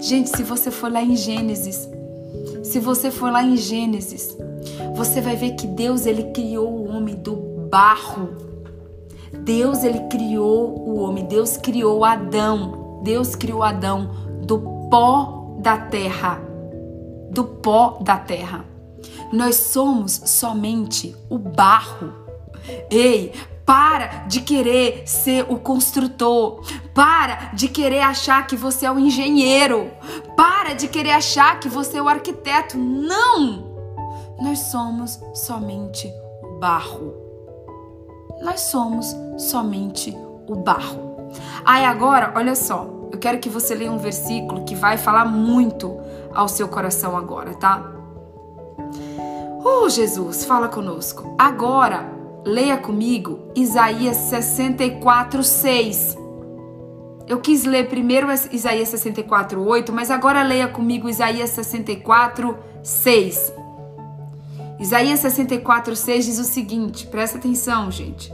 [0.01, 1.87] Gente, se você for lá em Gênesis,
[2.65, 4.35] se você for lá em Gênesis,
[4.95, 7.37] você vai ver que Deus ele criou o homem do
[7.71, 8.31] barro.
[9.45, 13.03] Deus ele criou o homem, Deus criou Adão.
[13.03, 14.11] Deus criou Adão
[14.43, 14.59] do
[14.91, 16.41] pó da terra.
[17.31, 18.65] Do pó da terra.
[19.31, 22.11] Nós somos somente o barro.
[22.91, 23.35] Ei,
[23.67, 26.63] para de querer ser o construtor.
[26.95, 29.91] Para de querer achar que você é o engenheiro.
[30.37, 32.79] Para de querer achar que você é o arquiteto.
[32.79, 33.75] Não!
[34.41, 36.09] Nós somos somente
[36.61, 37.13] barro.
[38.41, 41.27] Nós somos somente o barro.
[41.65, 45.99] Aí agora, olha só, eu quero que você leia um versículo que vai falar muito
[46.33, 47.93] ao seu coração agora, tá?
[49.65, 51.35] Oh, Jesus, fala conosco.
[51.37, 52.16] Agora,
[52.47, 56.17] Leia comigo Isaías 64, 6.
[57.27, 63.53] Eu quis ler primeiro Isaías 64, 8, mas agora leia comigo Isaías 64, 6.
[64.79, 68.33] Isaías 64, 6 diz o seguinte: presta atenção, gente.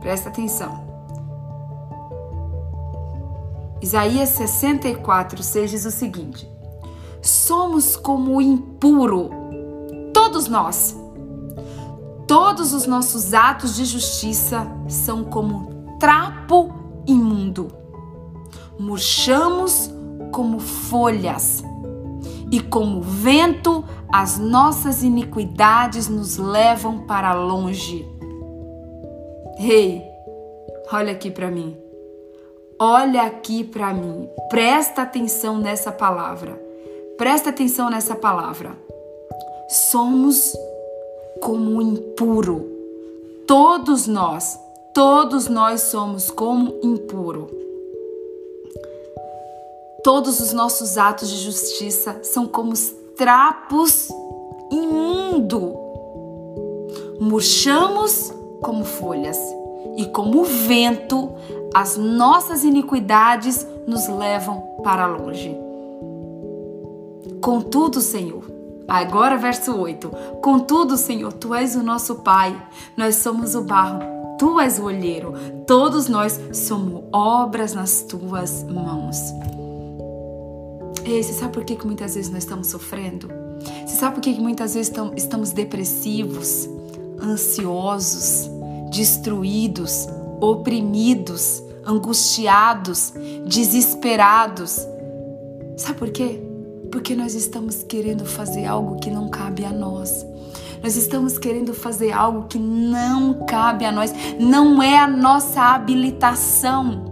[0.00, 0.84] Presta atenção.
[3.80, 6.46] Isaías 64, 6 diz o seguinte:
[7.22, 9.30] Somos como o impuro,
[10.12, 10.99] todos nós
[12.30, 16.72] Todos os nossos atos de justiça são como trapo
[17.04, 17.72] imundo.
[18.78, 19.90] Murchamos
[20.30, 21.64] como folhas,
[22.52, 28.08] e como vento, as nossas iniquidades nos levam para longe.
[29.58, 30.02] Rei, hey,
[30.92, 31.76] olha aqui para mim.
[32.78, 34.28] Olha aqui para mim.
[34.48, 36.52] Presta atenção nessa palavra.
[37.18, 38.78] Presta atenção nessa palavra.
[39.68, 40.52] Somos
[41.40, 42.66] como impuro.
[43.46, 44.58] Todos nós,
[44.94, 47.48] todos nós somos como impuro.
[50.02, 52.72] Todos os nossos atos de justiça são como
[53.16, 54.08] trapos
[54.70, 55.74] imundo.
[57.20, 59.38] Murchamos como folhas,
[59.96, 61.30] e como vento,
[61.74, 65.56] as nossas iniquidades nos levam para longe.
[67.40, 68.49] Contudo, Senhor,
[68.90, 70.10] Agora, verso 8:
[70.42, 72.60] Contudo, Senhor, tu és o nosso Pai,
[72.96, 74.00] nós somos o barro,
[74.36, 75.32] tu és o olheiro,
[75.64, 79.16] todos nós somos obras nas tuas mãos.
[81.04, 83.28] Ei, você sabe por que, que muitas vezes nós estamos sofrendo?
[83.86, 86.68] Você sabe por que, que muitas vezes estamos depressivos,
[87.22, 88.50] ansiosos,
[88.90, 90.08] destruídos,
[90.40, 93.12] oprimidos, angustiados,
[93.46, 94.84] desesperados?
[95.76, 96.49] Sabe por quê?
[96.90, 100.26] Porque nós estamos querendo fazer algo que não cabe a nós.
[100.82, 107.10] Nós estamos querendo fazer algo que não cabe a nós, não é a nossa habilitação.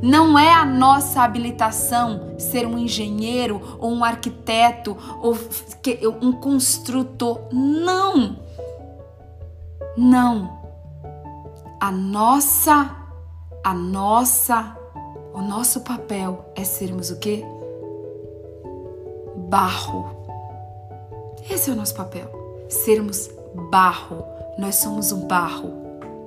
[0.00, 5.38] Não é a nossa habilitação ser um engenheiro ou um arquiteto ou
[6.20, 7.40] um construtor.
[7.52, 8.36] Não.
[9.96, 10.60] Não.
[11.80, 12.96] A nossa
[13.62, 14.76] a nossa
[15.32, 17.44] o nosso papel é sermos o quê?
[19.52, 20.16] Barro.
[21.50, 22.26] Esse é o nosso papel.
[22.70, 23.28] Sermos
[23.70, 24.24] barro.
[24.56, 25.70] Nós somos o barro.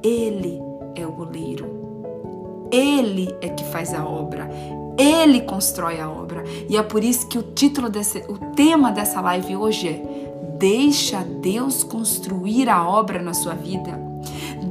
[0.03, 0.61] Ele
[0.93, 2.67] é o goleiro.
[2.71, 4.47] Ele é que faz a obra.
[4.95, 6.43] Ele constrói a obra.
[6.69, 11.23] E é por isso que o título desse, o tema dessa live hoje é Deixa
[11.23, 13.99] Deus construir a obra na sua vida.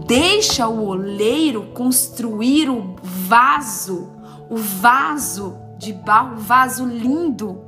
[0.07, 4.09] Deixa o oleiro construir o vaso,
[4.49, 7.64] o vaso de barro, o vaso lindo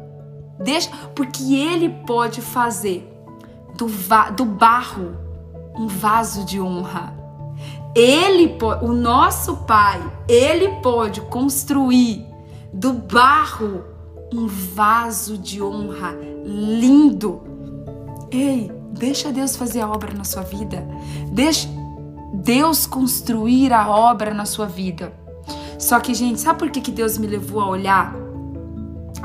[0.59, 3.13] Deixa, porque ele pode fazer
[3.77, 3.87] do,
[4.35, 5.17] do barro
[5.77, 7.15] um vaso de honra.
[7.95, 12.27] Ele, o nosso Pai, ele pode construir
[12.73, 13.85] do barro
[14.33, 16.15] um vaso de honra
[16.45, 17.41] lindo.
[18.31, 20.87] Ei, deixa Deus fazer a obra na sua vida.
[21.31, 21.69] Deixa
[22.35, 25.13] Deus construir a obra na sua vida.
[25.79, 28.26] Só que, gente, sabe por que, que Deus me levou a olhar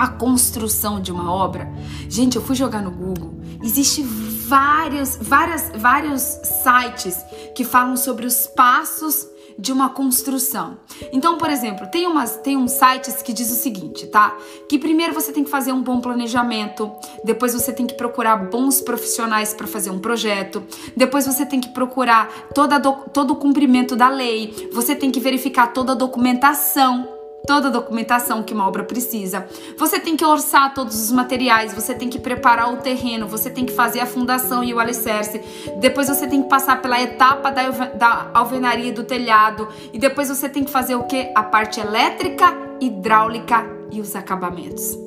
[0.02, 1.72] a construção de uma obra?
[2.10, 3.36] Gente, eu fui jogar no Google.
[3.64, 6.22] Existe vários, várias, vários
[6.64, 9.28] sites que falam sobre os passos
[9.60, 10.80] de uma construção.
[11.14, 14.36] Então, por exemplo, tem umas tem uns sites que diz o seguinte, tá?
[14.68, 16.92] Que primeiro você tem que fazer um bom planejamento,
[17.24, 20.64] depois você tem que procurar bons profissionais para fazer um projeto,
[20.98, 25.20] depois você tem que procurar toda do, todo o cumprimento da lei, você tem que
[25.20, 29.48] verificar toda a documentação toda a documentação que uma obra precisa.
[29.78, 33.66] Você tem que orçar todos os materiais, você tem que preparar o terreno, você tem
[33.66, 35.42] que fazer a fundação e o alicerce.
[35.80, 39.68] Depois você tem que passar pela etapa da, da alvenaria do telhado.
[39.92, 41.32] E depois você tem que fazer o que?
[41.36, 44.98] A parte elétrica, hidráulica e os acabamentos.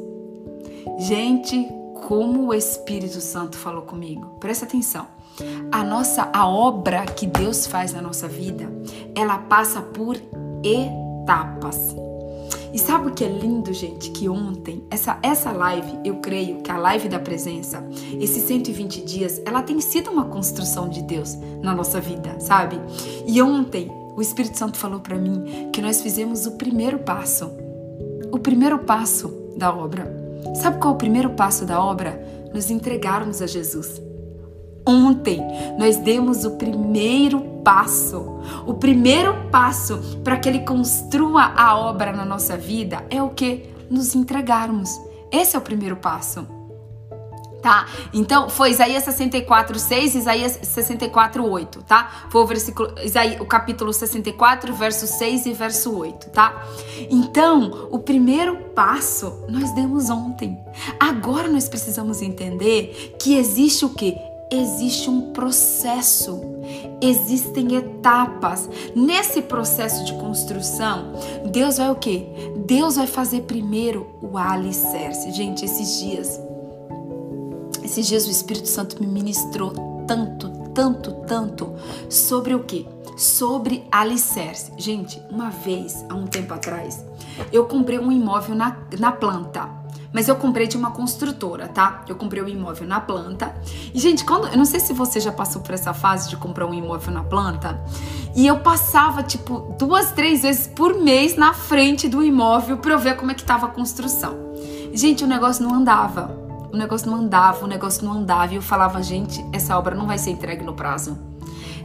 [0.99, 1.67] Gente,
[2.07, 4.37] como o Espírito Santo falou comigo.
[4.39, 5.07] Presta atenção.
[5.73, 8.71] A nossa a obra que Deus faz na nossa vida,
[9.17, 10.17] ela passa por
[10.63, 11.95] etapas.
[12.75, 14.11] E sabe o que é lindo, gente?
[14.11, 17.87] Que ontem, essa, essa live, eu creio que a live da presença,
[18.21, 22.81] esses 120 dias, ela tem sido uma construção de Deus na nossa vida, sabe?
[23.29, 27.49] E ontem, o Espírito Santo falou para mim que nós fizemos o primeiro passo.
[28.33, 30.13] O primeiro passo da obra.
[30.57, 32.21] Sabe qual é o primeiro passo da obra?
[32.53, 34.03] Nos entregarmos a Jesus.
[34.87, 35.41] Ontem
[35.79, 38.39] nós demos o primeiro passo.
[38.67, 43.71] O primeiro passo para que ele construa a obra na nossa vida é o que?
[43.91, 45.01] Nos entregarmos.
[45.33, 46.47] Esse é o primeiro passo.
[47.63, 47.87] Tá?
[48.13, 52.27] Então, foi Isaías 64, 6, Isaías 64, 8, tá?
[52.29, 56.63] Foi o versículo, Isaías, o capítulo 64, verso 6 e verso 8, tá?
[57.09, 60.63] Então, o primeiro passo nós demos ontem.
[61.01, 64.15] Agora nós precisamos entender que existe o que?
[64.55, 66.41] Existe um processo,
[67.01, 68.69] existem etapas.
[68.95, 71.13] Nesse processo de construção,
[71.51, 72.27] Deus vai o quê?
[72.65, 75.31] Deus vai fazer primeiro o alicerce.
[75.33, 76.41] Gente, esses dias,
[77.83, 79.73] esses dias o Espírito Santo me ministrou
[80.07, 81.75] tanto, tanto, tanto
[82.09, 82.87] sobre o quê?
[83.17, 84.73] Sobre alicerce.
[84.77, 87.05] Gente, uma vez, há um tempo atrás,
[87.53, 89.84] eu comprei um imóvel na, na planta.
[90.15, 92.05] Mas eu comprei de uma construtora, tá?
[92.07, 93.53] Eu comprei o um imóvel na planta.
[93.93, 94.47] E, gente, quando.
[94.47, 97.25] Eu não sei se você já passou por essa fase de comprar um imóvel na
[97.25, 97.83] planta.
[98.37, 102.99] E eu passava, tipo, duas, três vezes por mês na frente do imóvel pra eu
[102.99, 104.55] ver como é que tava a construção.
[104.93, 106.39] Gente, o negócio não andava.
[106.73, 108.53] O negócio não andava, o negócio não andava.
[108.53, 111.19] E eu falava, gente, essa obra não vai ser entregue no prazo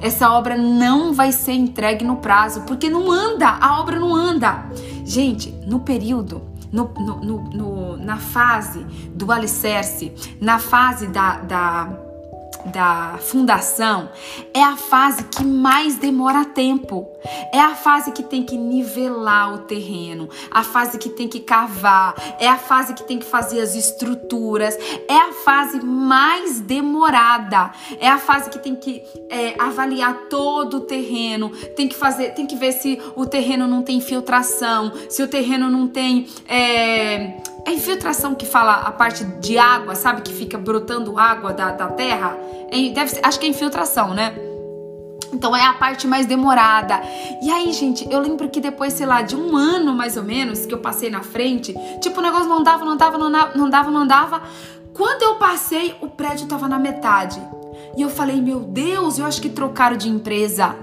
[0.01, 4.65] essa obra não vai ser entregue no prazo, porque não anda, a obra não anda.
[5.03, 12.08] Gente, no período no, no, no, na fase do alicerce, na fase da, da
[12.65, 14.09] da fundação
[14.53, 17.07] é a fase que mais demora tempo.
[17.51, 22.15] É a fase que tem que nivelar o terreno, a fase que tem que cavar,
[22.39, 28.07] é a fase que tem que fazer as estruturas, é a fase mais demorada, é
[28.07, 32.55] a fase que tem que é, avaliar todo o terreno, tem que fazer, tem que
[32.55, 37.37] ver se o terreno não tem infiltração, se o terreno não tem é,
[37.69, 40.21] é infiltração que fala a parte de água, sabe?
[40.21, 42.35] Que fica brotando água da, da terra.
[42.71, 44.35] É, deve ser, acho que é infiltração, né?
[45.31, 46.99] Então é a parte mais demorada.
[47.43, 50.65] E aí, gente, eu lembro que depois, sei lá, de um ano mais ou menos,
[50.65, 53.69] que eu passei na frente, tipo, o negócio não dava, não dava, não dava, não
[53.69, 54.41] dava, não dava.
[54.93, 57.39] Quando eu passei, o prédio tava na metade.
[57.95, 60.75] E eu falei, meu Deus, eu acho que trocaram de empresa.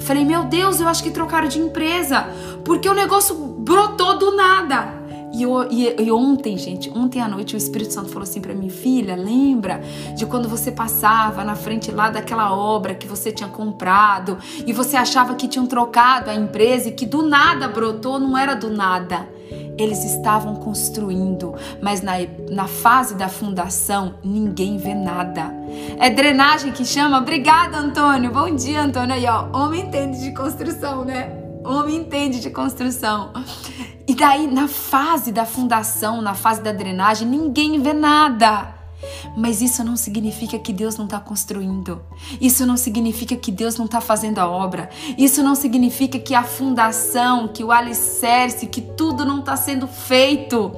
[0.00, 2.26] Falei, meu Deus, eu acho que trocaram de empresa.
[2.64, 4.95] Porque o negócio brotou do nada.
[5.36, 8.70] E, e, e, ontem, gente, ontem à noite o Espírito Santo falou assim para mim,
[8.70, 9.82] filha, lembra
[10.16, 14.96] de quando você passava na frente lá daquela obra que você tinha comprado e você
[14.96, 19.28] achava que tinham trocado a empresa e que do nada brotou, não era do nada.
[19.76, 22.14] Eles estavam construindo, mas na,
[22.48, 25.54] na fase da fundação ninguém vê nada.
[25.98, 27.18] É drenagem que chama?
[27.18, 28.32] Obrigada, Antônio.
[28.32, 29.14] Bom dia, Antônio.
[29.14, 31.45] Aí, ó, homem entende de construção, né?
[31.66, 33.32] Homem entende de construção.
[34.06, 38.74] E daí, na fase da fundação, na fase da drenagem, ninguém vê nada.
[39.36, 42.00] Mas isso não significa que Deus não está construindo.
[42.40, 44.88] Isso não significa que Deus não está fazendo a obra.
[45.18, 50.72] Isso não significa que a fundação, que o alicerce, que tudo não está sendo feito.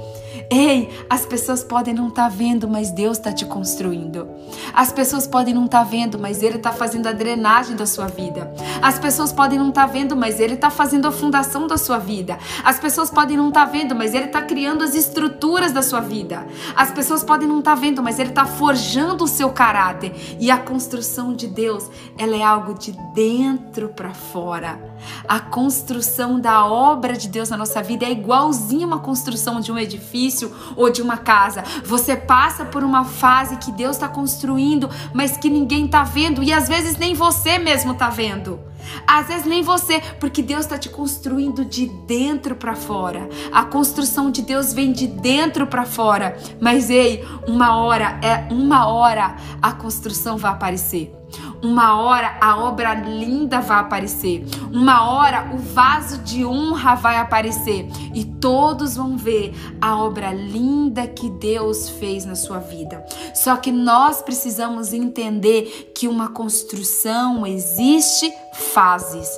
[0.50, 4.26] Ei, as pessoas podem não estar tá vendo, mas Deus está te construindo.
[4.72, 8.06] As pessoas podem não estar tá vendo, mas Ele está fazendo a drenagem da sua
[8.06, 8.50] vida.
[8.80, 11.98] As pessoas podem não estar tá vendo, mas Ele está fazendo a fundação da sua
[11.98, 12.38] vida.
[12.64, 16.00] As pessoas podem não estar tá vendo, mas Ele está criando as estruturas da sua
[16.00, 16.46] vida.
[16.74, 20.14] As pessoas podem não estar tá vendo, mas Ele está forjando o seu caráter.
[20.40, 24.80] E a construção de Deus, ela é algo de dentro para fora.
[25.28, 29.78] A construção da obra de Deus na nossa vida é igualzinha uma construção de um
[29.78, 30.37] edifício
[30.76, 31.64] ou de uma casa.
[31.84, 36.52] Você passa por uma fase que Deus está construindo, mas que ninguém está vendo e
[36.52, 38.60] às vezes nem você mesmo está vendo.
[39.06, 43.28] Às vezes nem você, porque Deus está te construindo de dentro para fora.
[43.52, 46.38] A construção de Deus vem de dentro para fora.
[46.60, 51.17] Mas ei, uma hora é uma hora a construção vai aparecer.
[51.62, 54.44] Uma hora a obra linda vai aparecer.
[54.72, 57.88] Uma hora o vaso de honra vai aparecer.
[58.14, 63.04] E todos vão ver a obra linda que Deus fez na sua vida.
[63.34, 68.32] Só que nós precisamos entender que uma construção existe
[68.72, 69.28] fases.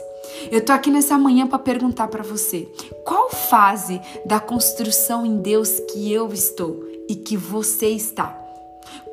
[0.51, 2.69] Eu tô aqui nessa manhã para perguntar para você:
[3.05, 8.50] qual fase da construção em Deus que eu estou e que você está?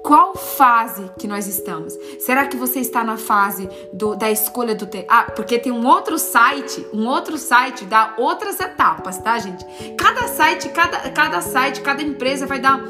[0.04, 1.94] Qual fase que nós estamos?
[2.20, 5.06] Será que você está na fase do, da escolha do ter?
[5.10, 9.66] Ah, porque tem um outro site, um outro site dá outras etapas, tá, gente?
[9.98, 12.82] Cada site, cada, cada site, cada empresa vai dar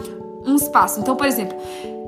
[0.46, 1.00] uns passos.
[1.00, 1.58] Então, por exemplo,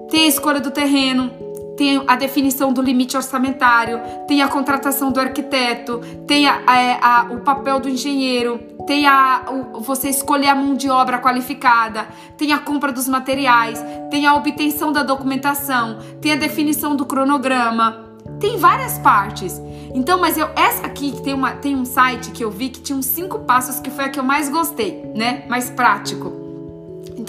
[0.09, 1.31] tem a escolha do terreno,
[1.79, 7.23] tem a definição do limite orçamentário, tem a contratação do arquiteto, tem a, a, a,
[7.31, 12.05] o papel do engenheiro, tem a, o, você escolher a mão de obra qualificada,
[12.37, 18.09] tem a compra dos materiais, tem a obtenção da documentação, tem a definição do cronograma,
[18.41, 19.57] tem várias partes.
[19.95, 22.97] Então, mas eu essa aqui tem uma tem um site que eu vi que tinha
[22.97, 25.45] uns cinco passos que foi a que eu mais gostei, né?
[25.47, 26.48] Mais prático.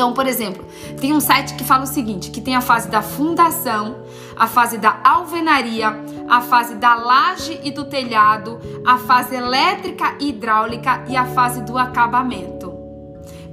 [0.01, 0.65] Então, por exemplo,
[0.99, 3.97] tem um site que fala o seguinte, que tem a fase da fundação,
[4.35, 5.95] a fase da alvenaria,
[6.27, 11.61] a fase da laje e do telhado, a fase elétrica e hidráulica e a fase
[11.65, 12.73] do acabamento.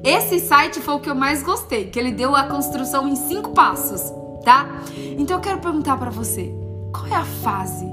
[0.02, 3.50] Esse site foi o que eu mais gostei, que ele deu a construção em cinco
[3.50, 4.10] passos,
[4.46, 4.70] tá?
[5.18, 6.50] Então eu quero perguntar para você,
[6.94, 7.86] qual é a fase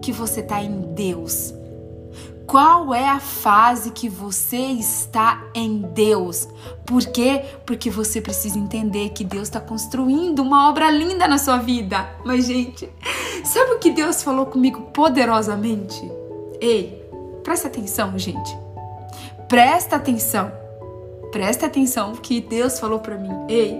[0.00, 1.57] que você tá em Deus?
[2.48, 6.48] Qual é a fase que você está em Deus?
[6.86, 7.44] Por quê?
[7.66, 12.08] Porque você precisa entender que Deus está construindo uma obra linda na sua vida.
[12.24, 12.88] Mas, gente,
[13.44, 16.10] sabe o que Deus falou comigo poderosamente?
[16.58, 17.06] Ei,
[17.44, 18.56] presta atenção, gente.
[19.46, 20.50] Presta atenção.
[21.30, 23.44] Presta atenção que Deus falou para mim.
[23.46, 23.78] Ei,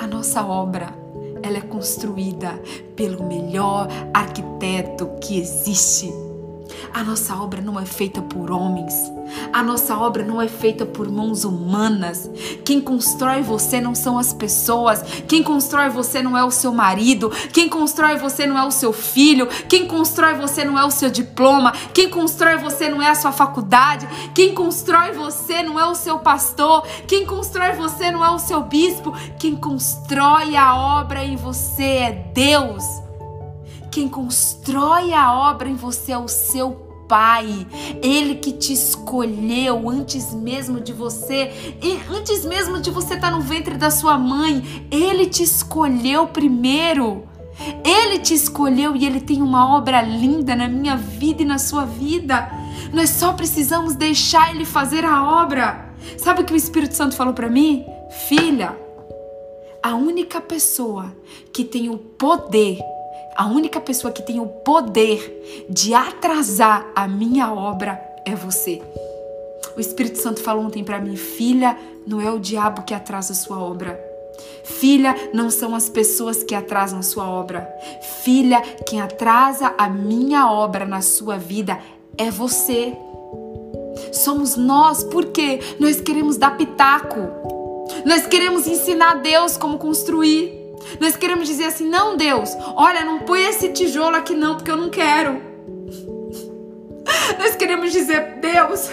[0.00, 0.92] a nossa obra
[1.44, 2.60] ela é construída
[2.96, 6.25] pelo melhor arquiteto que existe
[6.92, 8.94] a nossa obra não é feita por homens.
[9.52, 12.30] A nossa obra não é feita por mãos humanas.
[12.64, 15.02] Quem constrói você não são as pessoas.
[15.26, 17.30] Quem constrói você não é o seu marido.
[17.52, 19.48] Quem constrói você não é o seu filho.
[19.68, 21.72] Quem constrói você não é o seu diploma.
[21.92, 24.08] Quem constrói você não é a sua faculdade.
[24.34, 26.86] Quem constrói você não é o seu pastor.
[27.06, 29.12] Quem constrói você não é o seu bispo.
[29.38, 33.05] Quem constrói a obra em você é Deus.
[33.96, 37.66] Quem constrói a obra em você é o seu Pai,
[38.02, 41.50] Ele que te escolheu antes mesmo de você,
[42.14, 47.26] antes mesmo de você estar no ventre da sua mãe, Ele te escolheu primeiro.
[47.82, 51.86] Ele te escolheu e Ele tem uma obra linda na minha vida e na sua
[51.86, 52.50] vida.
[52.92, 55.94] Nós só precisamos deixar Ele fazer a obra.
[56.18, 57.82] Sabe o que o Espírito Santo falou para mim?
[58.28, 58.78] Filha,
[59.82, 61.16] a única pessoa
[61.50, 62.78] que tem o poder
[63.36, 68.82] a única pessoa que tem o poder de atrasar a minha obra é você.
[69.76, 71.76] O Espírito Santo falou ontem para mim, filha,
[72.06, 74.00] não é o diabo que atrasa a sua obra.
[74.64, 77.68] Filha, não são as pessoas que atrasam a sua obra.
[78.24, 81.78] Filha, quem atrasa a minha obra na sua vida
[82.16, 82.96] é você.
[84.12, 87.20] Somos nós, porque nós queremos dar pitaco.
[88.04, 90.65] Nós queremos ensinar a Deus como construir.
[91.00, 94.76] Nós queremos dizer assim: não, Deus, olha, não põe esse tijolo aqui não, porque eu
[94.76, 95.40] não quero.
[97.38, 98.90] Nós queremos dizer: Deus,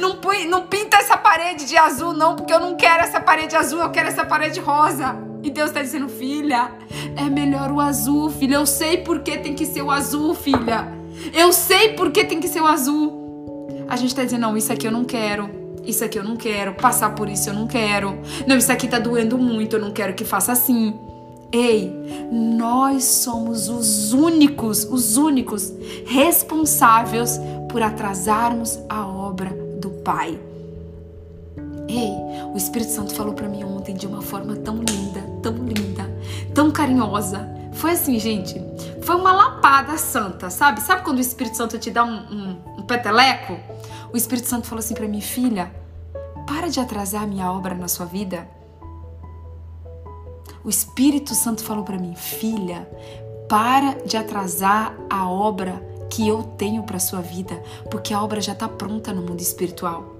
[0.00, 3.56] não, põe, não pinta essa parede de azul, não, porque eu não quero essa parede
[3.56, 5.16] azul, eu quero essa parede rosa.
[5.42, 6.70] E Deus está dizendo: filha,
[7.16, 8.56] é melhor o azul, filha.
[8.56, 10.88] Eu sei por que tem que ser o azul, filha.
[11.32, 13.86] Eu sei por que tem que ser o azul.
[13.88, 15.59] A gente está dizendo: não, isso aqui eu não quero.
[15.84, 18.18] Isso aqui eu não quero, passar por isso eu não quero.
[18.46, 20.94] Não, isso aqui tá doendo muito, eu não quero que faça assim.
[21.52, 21.92] Ei,
[22.30, 25.72] nós somos os únicos, os únicos
[26.06, 29.50] responsáveis por atrasarmos a obra
[29.80, 30.38] do Pai.
[31.88, 32.12] Ei,
[32.54, 36.08] o Espírito Santo falou para mim ontem de uma forma tão linda, tão linda,
[36.54, 37.48] tão carinhosa.
[37.72, 38.62] Foi assim, gente.
[39.02, 40.80] Foi uma lapada santa, sabe?
[40.80, 43.58] Sabe quando o Espírito Santo te dá um, um, um peteleco?
[44.12, 45.72] O Espírito Santo falou assim para mim, filha,
[46.46, 48.48] para de atrasar a minha obra na sua vida.
[50.64, 52.88] O Espírito Santo falou para mim, filha,
[53.48, 55.80] para de atrasar a obra
[56.10, 60.16] que eu tenho para sua vida, porque a obra já está pronta no mundo espiritual.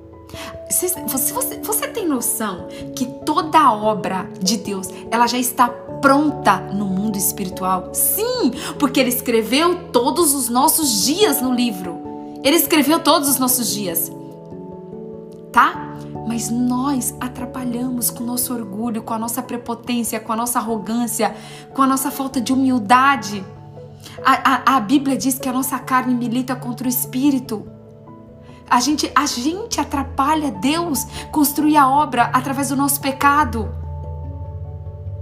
[0.70, 6.59] Você, você, você tem noção que toda a obra de Deus ela já está pronta
[6.61, 7.91] no mundo espiritual?
[7.93, 11.99] Sim, porque Ele escreveu todos os nossos dias no livro.
[12.43, 14.11] Ele escreveu todos os nossos dias,
[15.53, 15.97] tá?
[16.26, 21.34] Mas nós atrapalhamos com o nosso orgulho, com a nossa prepotência, com a nossa arrogância,
[21.74, 23.45] com a nossa falta de humildade.
[24.24, 27.66] A, a, a Bíblia diz que a nossa carne milita contra o espírito.
[28.68, 33.80] A gente, a gente atrapalha Deus construir a obra através do nosso pecado.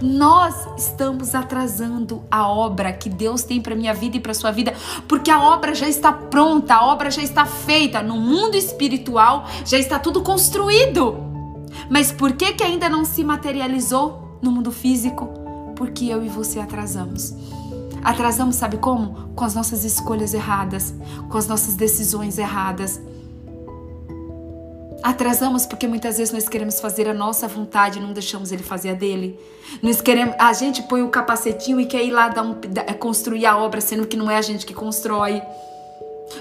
[0.01, 4.72] Nós estamos atrasando a obra que Deus tem para minha vida e para sua vida,
[5.09, 9.76] porque a obra já está pronta, a obra já está feita no mundo espiritual, já
[9.76, 11.16] está tudo construído.
[11.90, 15.26] Mas por que que ainda não se materializou no mundo físico?
[15.74, 17.34] Porque eu e você atrasamos.
[18.03, 19.30] Atrasamos, sabe como?
[19.34, 20.94] Com as nossas escolhas erradas,
[21.28, 23.01] com as nossas decisões erradas.
[25.03, 28.90] Atrasamos porque muitas vezes nós queremos fazer a nossa vontade e não deixamos ele fazer
[28.90, 29.38] a dele.
[29.82, 32.55] Nós queremos, a gente põe o capacetinho e quer ir lá dar um,
[32.99, 35.40] construir a obra, sendo que não é a gente que constrói.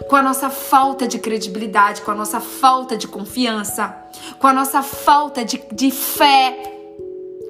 [0.09, 3.95] Com a nossa falta de credibilidade, com a nossa falta de confiança,
[4.39, 6.57] com a nossa falta de, de fé,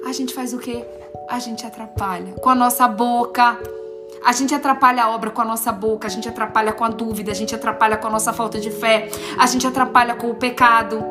[0.06, 0.84] a gente faz o quê?
[1.28, 3.58] A gente atrapalha com a nossa boca
[4.24, 7.30] a gente atrapalha a obra com a nossa boca, a gente atrapalha com a dúvida,
[7.30, 11.04] a gente atrapalha com a nossa falta de fé, a gente atrapalha com o pecado.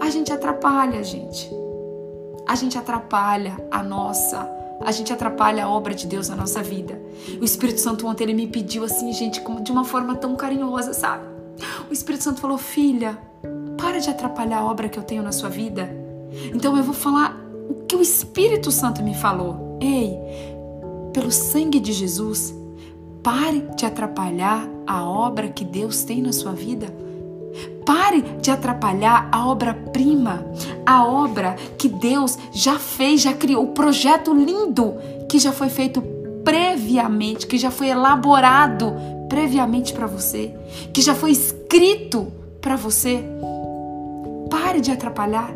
[0.00, 1.50] A gente atrapalha, gente.
[2.46, 4.48] A gente atrapalha a nossa,
[4.84, 7.00] a gente atrapalha a obra de Deus na nossa vida.
[7.40, 11.24] O Espírito Santo ontem ele me pediu assim, gente, de uma forma tão carinhosa, sabe?
[11.88, 13.16] O Espírito Santo falou: "Filha,
[13.80, 15.88] para de atrapalhar a obra que eu tenho na sua vida".
[16.52, 17.36] Então eu vou falar
[17.68, 19.78] o que o Espírito Santo me falou.
[19.80, 20.18] Ei,
[21.12, 22.54] pelo sangue de Jesus,
[23.22, 26.86] pare de atrapalhar a obra que Deus tem na sua vida.
[27.84, 30.46] Pare de atrapalhar a obra-prima,
[30.86, 34.94] a obra que Deus já fez, já criou, o projeto lindo
[35.28, 36.00] que já foi feito
[36.44, 38.94] previamente, que já foi elaborado
[39.28, 40.54] previamente para você,
[40.92, 43.24] que já foi escrito para você.
[44.50, 45.52] Pare de atrapalhar.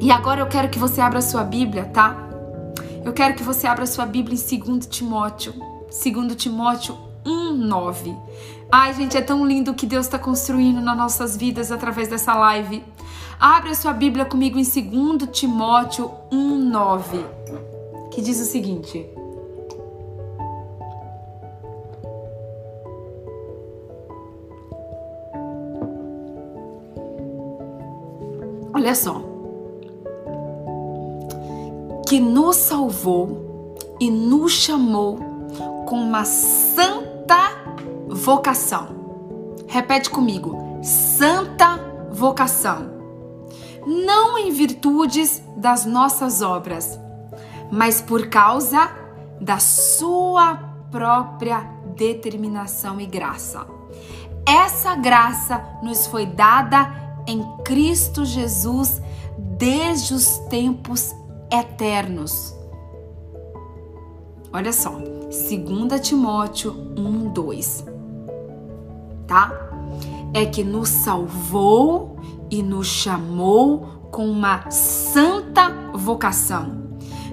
[0.00, 2.28] E agora eu quero que você abra a sua Bíblia, tá?
[3.04, 5.52] Eu quero que você abra sua Bíblia em 2 Timóteo,
[5.90, 8.16] 2 Timóteo 1:9.
[8.72, 12.34] Ai, gente, é tão lindo o que Deus está construindo nas nossas vidas através dessa
[12.34, 12.82] live.
[13.38, 17.26] Abre a sua Bíblia comigo em 2 Timóteo 1:9,
[18.10, 19.06] que diz o seguinte:
[28.72, 29.33] Olha só
[32.06, 35.18] que nos salvou e nos chamou
[35.86, 37.50] com uma santa
[38.08, 38.88] vocação.
[39.66, 41.78] Repete comigo: santa
[42.10, 42.92] vocação.
[43.86, 46.98] Não em virtudes das nossas obras,
[47.70, 48.90] mas por causa
[49.40, 50.56] da sua
[50.90, 51.60] própria
[51.96, 53.66] determinação e graça.
[54.46, 56.92] Essa graça nos foi dada
[57.26, 59.00] em Cristo Jesus
[59.38, 61.14] desde os tempos
[61.60, 62.54] eternos.
[64.52, 67.84] Olha só, 2 Timóteo 1, 2.
[69.26, 69.52] Tá?
[70.32, 72.16] É que nos salvou
[72.50, 76.84] e nos chamou com uma santa vocação,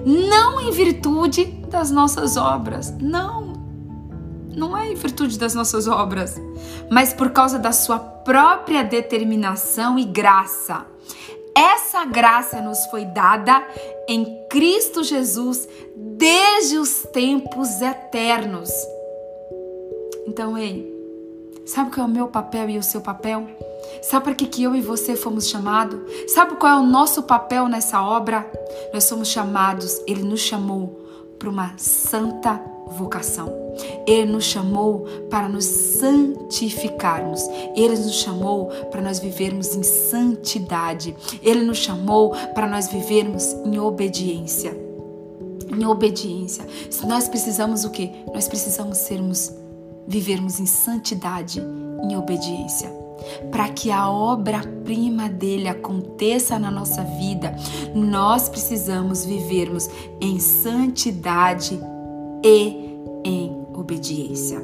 [0.03, 3.51] não em virtude das nossas obras, não.
[4.55, 6.41] Não é em virtude das nossas obras,
[6.89, 10.85] mas por causa da sua própria determinação e graça
[11.55, 13.65] essa graça nos foi dada
[14.07, 18.69] em Cristo Jesus desde os tempos eternos.
[20.27, 20.87] Então, ei,
[21.65, 23.47] sabe qual é o meu papel e o seu papel?
[24.01, 25.99] Sabe para que, que eu e você fomos chamados?
[26.31, 28.49] Sabe qual é o nosso papel nessa obra?
[28.93, 30.99] Nós somos chamados, Ele nos chamou
[31.37, 32.61] para uma santa
[32.97, 33.61] vocação.
[34.05, 37.41] Ele nos chamou para nos santificarmos.
[37.75, 41.15] Ele nos chamou para nós vivermos em santidade.
[41.41, 44.75] Ele nos chamou para nós vivermos em obediência.
[45.73, 46.65] Em obediência.
[47.07, 48.11] Nós precisamos o quê?
[48.33, 49.53] Nós precisamos sermos
[50.07, 51.61] vivermos em santidade,
[52.03, 53.01] em obediência.
[53.51, 57.55] para que a obra-prima dele aconteça na nossa vida,
[57.93, 59.89] nós precisamos vivermos
[60.19, 61.79] em santidade
[62.43, 62.91] e
[63.23, 64.61] em obediência.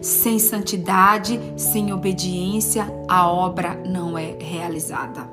[0.00, 5.28] Sem santidade, sem obediência, a obra não é realizada.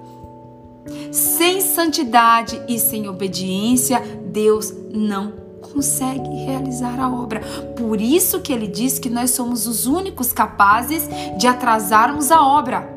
[1.11, 5.33] Sem santidade e sem obediência, Deus não
[5.73, 7.41] consegue realizar a obra.
[7.75, 12.95] Por isso que ele diz que nós somos os únicos capazes de atrasarmos a obra.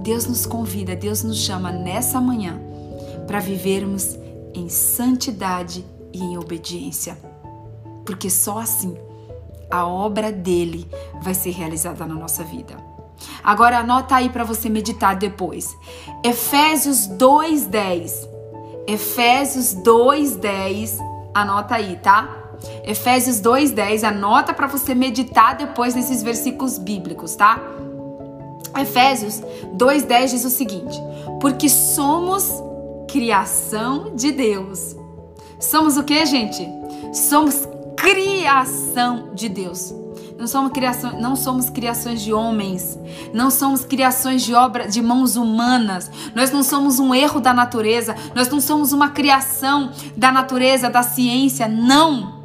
[0.00, 2.60] Deus nos convida, Deus nos chama nessa manhã
[3.26, 4.18] para vivermos
[4.54, 7.16] em santidade e em obediência.
[8.10, 8.96] Porque só assim
[9.70, 10.90] a obra dele
[11.22, 12.76] vai ser realizada na nossa vida.
[13.44, 15.76] Agora anota aí para você meditar depois.
[16.24, 18.28] Efésios 2:10.
[18.84, 20.98] Efésios 2:10
[21.32, 22.56] Anota aí, tá?
[22.82, 27.60] Efésios 2:10, anota para você meditar depois nesses versículos bíblicos, tá?
[28.76, 29.40] Efésios
[29.72, 31.00] 2:10 diz o seguinte:
[31.40, 32.52] "Porque somos
[33.06, 34.96] criação de Deus".
[35.60, 36.68] Somos o que, gente?
[37.12, 37.68] Somos
[38.00, 39.94] criação de Deus.
[40.38, 42.98] Não somos, criação, não somos criações de homens,
[43.34, 46.10] não somos criações de obra de mãos humanas.
[46.34, 51.02] Nós não somos um erro da natureza, nós não somos uma criação da natureza, da
[51.02, 52.40] ciência, não.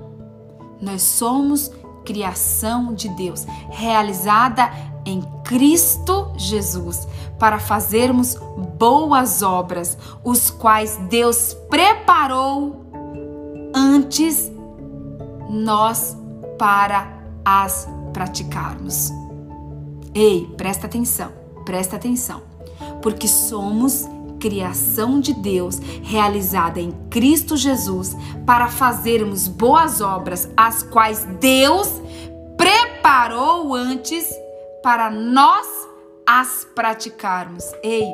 [0.82, 1.72] Nós somos
[2.04, 4.70] criação de Deus, realizada
[5.06, 7.08] em Cristo Jesus,
[7.40, 8.36] para fazermos
[8.78, 12.86] boas obras, os quais Deus preparou
[13.74, 14.52] antes
[15.50, 16.16] nós
[16.58, 17.08] para
[17.44, 19.12] as praticarmos.
[20.14, 21.32] Ei, presta atenção,
[21.66, 22.44] presta atenção,
[23.02, 24.06] porque somos
[24.40, 28.16] criação de Deus realizada em Cristo Jesus
[28.46, 31.90] para fazermos boas obras, as quais Deus
[32.58, 34.26] preparou antes
[34.84, 35.68] para nós
[36.26, 37.64] as praticarmos.
[37.84, 38.08] Ei,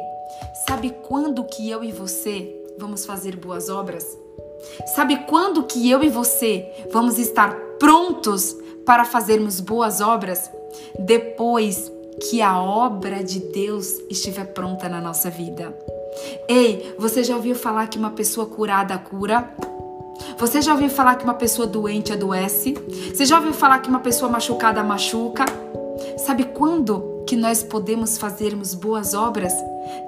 [0.68, 4.21] sabe quando que eu e você vamos fazer boas obras?
[4.96, 8.56] Sabe quando que eu e você vamos estar prontos
[8.86, 10.50] para fazermos boas obras
[11.00, 11.92] depois
[12.30, 15.76] que a obra de Deus estiver pronta na nossa vida.
[16.48, 19.52] Ei, você já ouviu falar que uma pessoa curada cura?
[20.38, 22.74] Você já ouviu falar que uma pessoa doente adoece?
[23.14, 25.46] Você já ouviu falar que uma pessoa machucada machuca?
[26.18, 29.54] Sabe quando que nós podemos fazermos boas obras?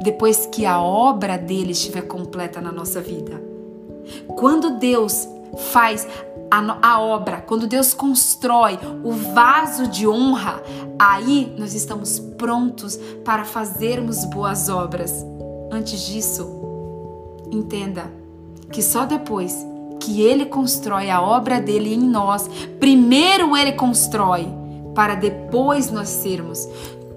[0.03, 3.52] Depois que a obra dele estiver completa na nossa vida.
[4.35, 5.27] Quando Deus
[5.71, 6.07] faz
[6.49, 10.61] a, a obra, quando Deus constrói o vaso de honra,
[10.99, 15.13] aí nós estamos prontos para fazermos boas obras.
[15.71, 16.47] Antes disso,
[17.51, 18.11] entenda
[18.71, 19.55] que só depois
[19.99, 22.49] que Ele constrói a obra dele em nós,
[22.79, 24.47] primeiro Ele constrói,
[24.93, 26.67] para depois nós sermos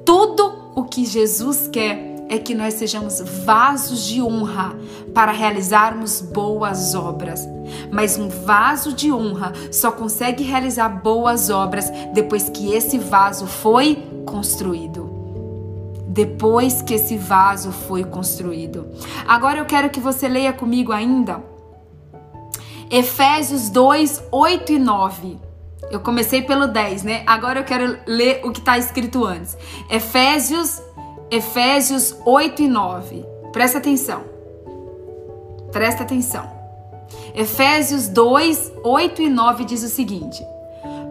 [0.05, 4.75] tudo o que Jesus quer é que nós sejamos vasos de honra
[5.15, 7.47] para realizarmos boas obras.
[7.91, 13.97] Mas um vaso de honra só consegue realizar boas obras depois que esse vaso foi
[14.25, 15.15] construído.
[16.09, 18.87] Depois que esse vaso foi construído.
[19.27, 21.57] Agora eu quero que você leia comigo ainda
[22.91, 25.39] Efésios 2, 8 e 9.
[25.91, 27.23] Eu comecei pelo 10, né?
[27.27, 29.57] Agora eu quero ler o que está escrito antes.
[29.91, 30.81] Efésios
[31.31, 33.25] Efésios 8 e 9.
[33.53, 34.23] Presta atenção.
[35.73, 36.49] Presta atenção.
[37.35, 40.47] Efésios 2, 8 e 9 diz o seguinte: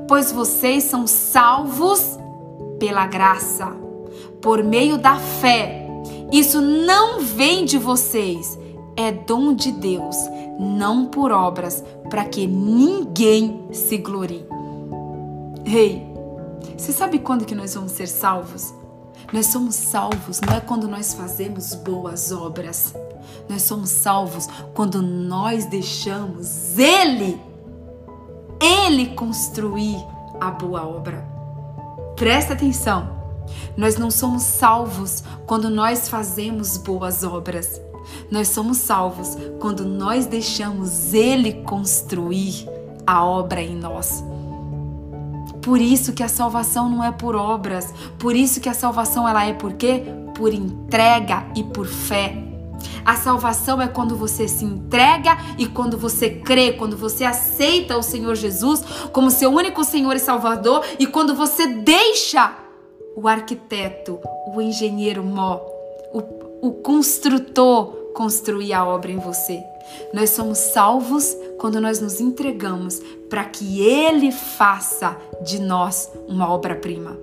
[0.08, 2.18] Pois vocês são salvos
[2.80, 3.68] pela graça,
[4.42, 5.86] por meio da fé.
[6.32, 8.58] Isso não vem de vocês,
[8.96, 10.16] é dom de Deus,
[10.58, 14.46] não por obras, para que ninguém se glorie.
[15.66, 16.16] Rei, hey,
[16.78, 18.74] você sabe quando que nós vamos ser salvos?
[19.36, 22.96] Nós somos salvos não é quando nós fazemos boas obras.
[23.50, 27.38] Nós somos salvos quando nós deixamos Ele,
[28.62, 29.98] Ele construir
[30.40, 31.28] a boa obra.
[32.16, 33.10] Presta atenção.
[33.76, 37.82] Nós não somos salvos quando nós fazemos boas obras.
[38.32, 42.70] Nós somos salvos quando nós deixamos Ele construir
[43.06, 44.24] a obra em nós.
[45.66, 49.48] Por isso que a salvação não é por obras, por isso que a salvação ela
[49.48, 50.04] é por quê?
[50.36, 52.38] Por entrega e por fé.
[53.04, 58.04] A salvação é quando você se entrega e quando você crê, quando você aceita o
[58.04, 62.56] Senhor Jesus como seu único Senhor e Salvador e quando você deixa
[63.16, 64.20] o arquiteto,
[64.54, 65.60] o engenheiro mó,
[66.14, 69.64] o, o construtor construir a obra em você.
[70.14, 77.18] Nós somos salvos quando nós nos entregamos para que Ele faça de nós uma obra-prima.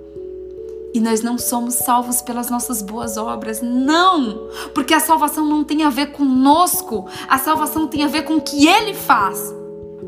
[0.94, 4.48] E nós não somos salvos pelas nossas boas obras, não!
[4.74, 8.42] Porque a salvação não tem a ver conosco, a salvação tem a ver com o
[8.42, 9.61] que Ele faz.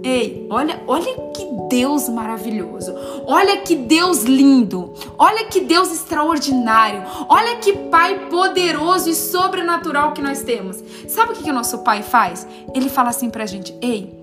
[0.05, 2.95] Ei, olha, olha que Deus maravilhoso.
[3.27, 4.93] Olha que Deus lindo.
[5.17, 7.03] Olha que Deus extraordinário.
[7.27, 10.77] Olha que Pai poderoso e sobrenatural que nós temos.
[11.09, 12.47] Sabe o que, que o nosso Pai faz?
[12.75, 14.15] Ele fala assim pra gente: Ei,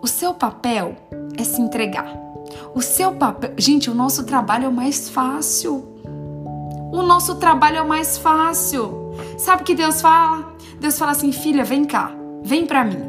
[0.00, 0.94] o seu papel
[1.36, 2.06] é se entregar.
[2.72, 3.54] O seu papel.
[3.56, 5.84] Gente, o nosso trabalho é o mais fácil.
[6.92, 9.14] O nosso trabalho é o mais fácil.
[9.36, 10.54] Sabe o que Deus fala?
[10.78, 12.12] Deus fala assim: Filha, vem cá.
[12.44, 13.02] Vem pra mim.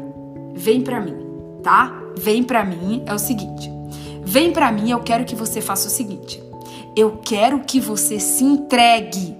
[0.54, 1.16] Vem pra mim,
[1.62, 1.99] tá?
[2.16, 3.70] Vem para mim é o seguinte:
[4.22, 6.42] vem para mim, eu quero que você faça o seguinte.
[6.96, 9.36] Eu quero que você se entregue.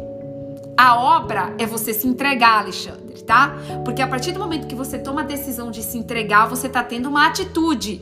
[0.77, 3.55] A obra é você se entregar, Alexandre, tá?
[3.85, 6.83] Porque a partir do momento que você toma a decisão de se entregar, você tá
[6.83, 8.01] tendo uma atitude,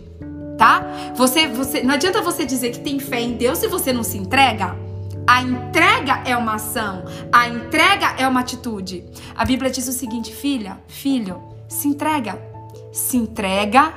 [0.57, 0.87] tá?
[1.17, 4.17] Você, você, não adianta você dizer que tem fé em Deus se você não se
[4.17, 4.77] entrega.
[5.27, 9.05] A entrega é uma ação, a entrega é uma atitude.
[9.37, 12.41] A Bíblia diz o seguinte, filha, filho, se entrega.
[12.93, 13.93] Se entrega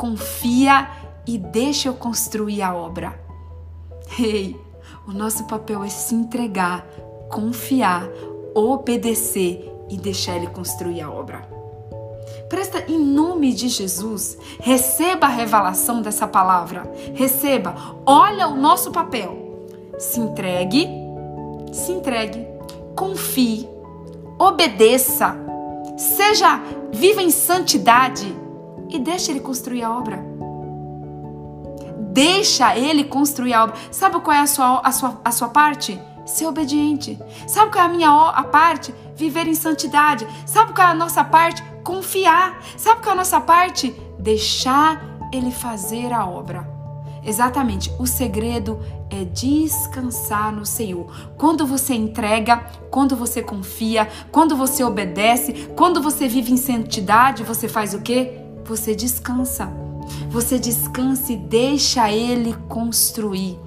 [0.00, 0.88] confia
[1.26, 3.20] e deixa eu construir a obra.
[4.18, 4.58] Ei,
[5.06, 6.86] o nosso papel é se entregar,
[7.28, 8.08] confiar,
[8.54, 11.46] obedecer e deixar ele construir a obra.
[12.48, 16.90] Presta em nome de Jesus, receba a revelação dessa palavra.
[17.12, 17.74] Receba,
[18.06, 19.68] olha o nosso papel.
[19.98, 20.88] Se entregue,
[21.74, 22.46] se entregue,
[22.96, 23.68] confie,
[24.38, 25.36] obedeça,
[25.98, 26.58] seja
[26.90, 28.39] viva em santidade
[28.92, 30.24] e deixa ele construir a obra.
[32.12, 33.76] Deixa ele construir a obra.
[33.90, 36.00] Sabe qual é a sua, a sua, a sua parte?
[36.26, 37.18] Ser obediente.
[37.46, 38.94] Sabe qual é a minha a parte?
[39.14, 40.26] Viver em santidade.
[40.46, 41.62] Sabe qual é a nossa parte?
[41.84, 42.58] Confiar.
[42.76, 43.94] Sabe qual é a nossa parte?
[44.18, 45.00] Deixar
[45.32, 46.80] ele fazer a obra.
[47.22, 48.80] Exatamente, o segredo
[49.10, 51.06] é descansar no Senhor.
[51.36, 57.68] Quando você entrega, quando você confia, quando você obedece, quando você vive em santidade, você
[57.68, 58.40] faz o quê?
[58.64, 59.70] Você descansa.
[60.30, 63.58] Você descansa e deixa ele construir.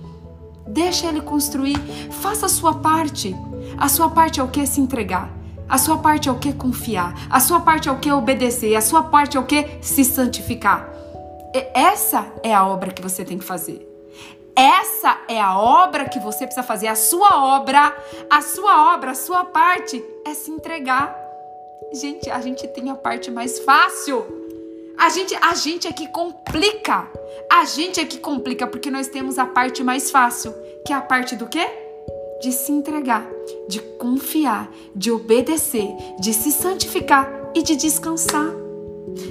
[0.68, 1.78] Deixa ele construir.
[2.12, 3.36] Faça a sua parte.
[3.78, 4.66] A sua parte é o que?
[4.66, 5.30] Se entregar.
[5.68, 6.54] A sua parte é o que?
[6.54, 7.14] Confiar.
[7.30, 8.12] A sua parte é o que?
[8.12, 8.76] Obedecer.
[8.76, 9.78] A sua parte é o que?
[9.82, 10.90] Se santificar.
[11.54, 13.90] E essa é a obra que você tem que fazer.
[14.56, 16.88] Essa é a obra que você precisa fazer.
[16.88, 17.96] A sua obra,
[18.30, 21.16] a sua obra, a sua parte é se entregar.
[21.94, 24.43] Gente, a gente tem a parte mais fácil.
[24.98, 27.08] A gente, a gente é que complica.
[27.52, 30.54] A gente é que complica porque nós temos a parte mais fácil,
[30.86, 31.66] que é a parte do quê?
[32.42, 33.26] De se entregar,
[33.68, 35.90] de confiar, de obedecer,
[36.20, 38.64] de se santificar e de descansar.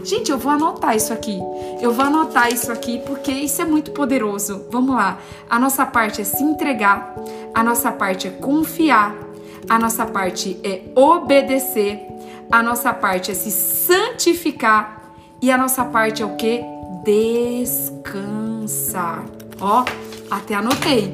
[0.04, 1.38] Gente, eu vou anotar isso aqui.
[1.80, 4.66] Eu vou anotar isso aqui porque isso é muito poderoso.
[4.70, 5.20] Vamos lá.
[5.48, 7.14] A nossa parte é se entregar,
[7.54, 9.14] a nossa parte é confiar,
[9.68, 12.00] a nossa parte é obedecer,
[12.50, 15.01] a nossa parte é se santificar
[15.42, 16.62] e a nossa parte é o que?
[17.04, 19.24] Descansar.
[19.60, 19.84] Ó,
[20.30, 21.12] até anotei.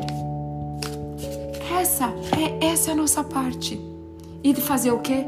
[1.80, 3.80] Essa é essa é a nossa parte.
[4.44, 5.24] E de fazer o quê?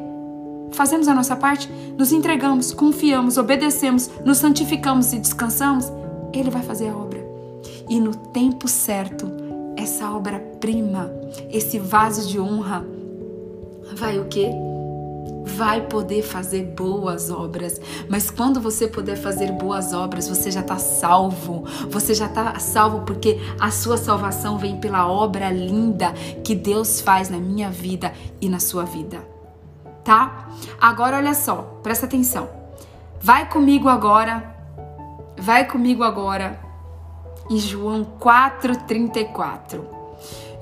[0.73, 5.91] Fazemos a nossa parte, nos entregamos, confiamos, obedecemos, nos santificamos e descansamos.
[6.35, 7.25] Ele vai fazer a obra.
[7.89, 9.27] E no tempo certo,
[9.77, 11.11] essa obra-prima,
[11.51, 12.85] esse vaso de honra,
[13.97, 14.51] vai o quê?
[15.57, 17.81] Vai poder fazer boas obras.
[18.09, 21.65] Mas quando você puder fazer boas obras, você já está salvo.
[21.89, 26.13] Você já está salvo porque a sua salvação vem pela obra linda
[26.45, 29.19] que Deus faz na minha vida e na sua vida.
[30.05, 30.49] Tá?
[30.81, 32.49] Agora olha só, presta atenção.
[33.21, 34.57] Vai comigo agora.
[35.37, 36.61] Vai comigo agora
[37.51, 39.85] em João 4:34.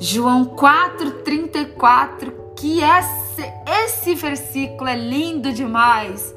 [0.01, 3.53] João 4:34 que esse,
[3.85, 6.35] esse versículo é lindo demais.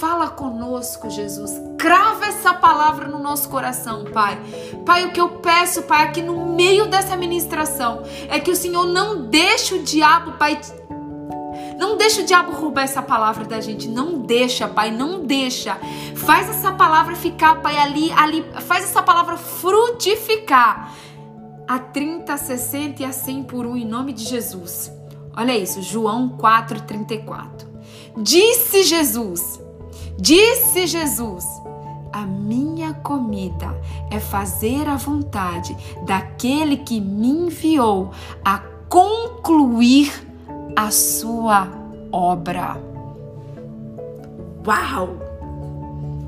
[0.00, 1.52] Fala conosco, Jesus.
[1.78, 4.40] Crava essa palavra no nosso coração, Pai.
[4.84, 8.86] Pai, o que eu peço, Pai, aqui no meio dessa ministração, é que o Senhor
[8.86, 10.58] não deixe o diabo, Pai,
[11.78, 13.88] não deixa o diabo roubar essa palavra da gente.
[13.88, 15.76] Não deixa, Pai, não deixa.
[16.16, 18.44] Faz essa palavra ficar, Pai, ali, ali.
[18.62, 20.92] Faz essa palavra frutificar.
[21.68, 24.97] A 30, 60 e a 100 por um, em nome de Jesus.
[25.38, 27.68] Olha isso, João 4:34.
[28.16, 29.60] Disse Jesus:
[30.18, 31.44] Disse Jesus:
[32.12, 33.80] A minha comida
[34.10, 38.10] é fazer a vontade daquele que me enviou
[38.44, 38.58] a
[38.88, 40.12] concluir
[40.74, 41.68] a sua
[42.10, 42.76] obra.
[44.66, 45.10] Uau!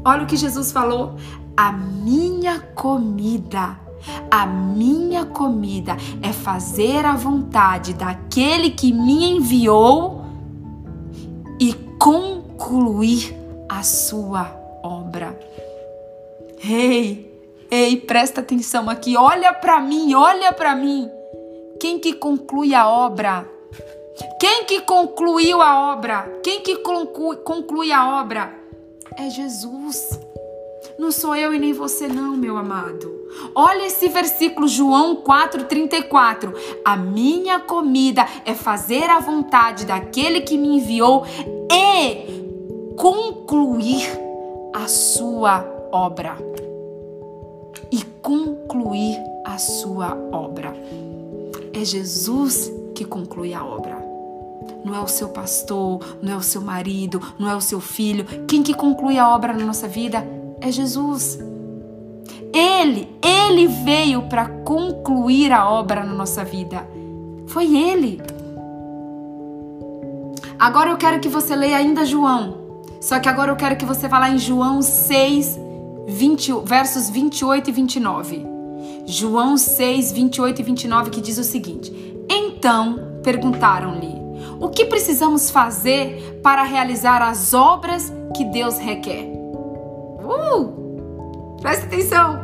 [0.04, 1.16] Olha o que Jesus falou.
[1.56, 3.76] A minha comida
[4.30, 10.24] A minha comida é fazer a vontade daquele que me enviou
[11.58, 13.34] e concluir
[13.68, 14.44] a sua
[14.82, 15.38] obra.
[16.62, 17.30] Ei,
[17.70, 21.08] ei, presta atenção aqui, olha para mim, olha para mim.
[21.78, 23.48] Quem que conclui a obra?
[24.38, 26.40] Quem que concluiu a obra?
[26.42, 28.54] Quem que conclui, conclui a obra?
[29.16, 30.18] É Jesus.
[30.98, 33.19] Não sou eu e nem você não, meu amado.
[33.54, 36.54] Olha esse versículo, João 4,34.
[36.84, 41.24] A minha comida é fazer a vontade daquele que me enviou
[41.70, 44.06] e concluir
[44.72, 46.36] a sua obra.
[47.90, 50.74] E concluir a sua obra.
[51.72, 53.98] É Jesus que conclui a obra.
[54.84, 58.24] Não é o seu pastor, não é o seu marido, não é o seu filho.
[58.46, 60.26] Quem que conclui a obra na nossa vida
[60.60, 61.38] é Jesus.
[62.52, 66.88] Ele, ele veio para concluir a obra na nossa vida.
[67.46, 68.20] Foi ele.
[70.58, 72.58] Agora eu quero que você leia ainda João.
[73.00, 75.58] Só que agora eu quero que você vá lá em João 6,
[76.06, 78.46] 20, versos 28 e 29.
[79.06, 81.92] João 6, 28 e 29, que diz o seguinte:
[82.28, 84.14] Então perguntaram-lhe:
[84.60, 89.24] O que precisamos fazer para realizar as obras que Deus requer?
[90.22, 90.79] Uh!
[91.60, 92.40] Presta atenção!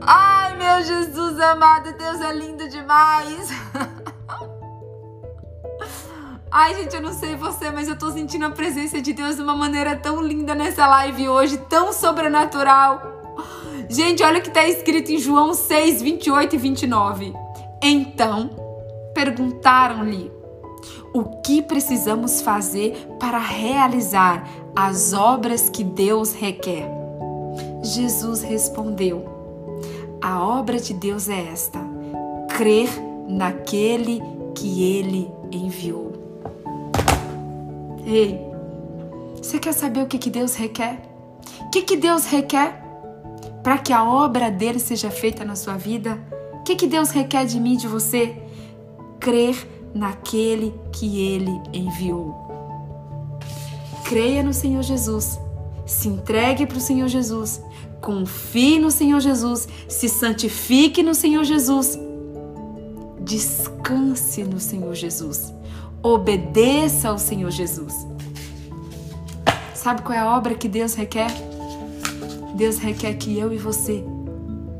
[0.00, 3.50] Ai, meu Jesus amado, Deus é lindo demais!
[6.50, 9.42] Ai, gente, eu não sei você, mas eu tô sentindo a presença de Deus de
[9.42, 13.02] uma maneira tão linda nessa live hoje, tão sobrenatural.
[13.88, 17.34] Gente, olha o que está escrito em João 6, 28 e 29.
[17.82, 18.50] Então
[19.14, 20.37] perguntaram-lhe:
[21.12, 26.88] O que precisamos fazer para realizar as obras que Deus requer?
[27.82, 29.24] Jesus respondeu:
[30.20, 31.80] A obra de Deus é esta:
[32.56, 32.88] crer
[33.28, 34.22] naquele
[34.54, 36.12] que ele enviou.
[38.04, 38.40] Ei,
[39.42, 41.00] você quer saber o que, que Deus requer?
[41.60, 42.82] O que, que Deus requer
[43.62, 46.18] para que a obra dele seja feita na sua vida?
[46.60, 48.36] O que, que Deus requer de mim, de você?
[49.20, 49.56] Crer
[49.98, 52.34] naquele que ele enviou.
[54.04, 55.38] Creia no Senhor Jesus,
[55.84, 57.60] se entregue para o Senhor Jesus,
[58.00, 61.98] confie no Senhor Jesus, se santifique no Senhor Jesus,
[63.20, 65.52] descanse no Senhor Jesus.
[66.00, 68.06] Obedeça ao Senhor Jesus.
[69.74, 71.28] Sabe qual é a obra que Deus requer?
[72.54, 74.04] Deus requer que eu e você,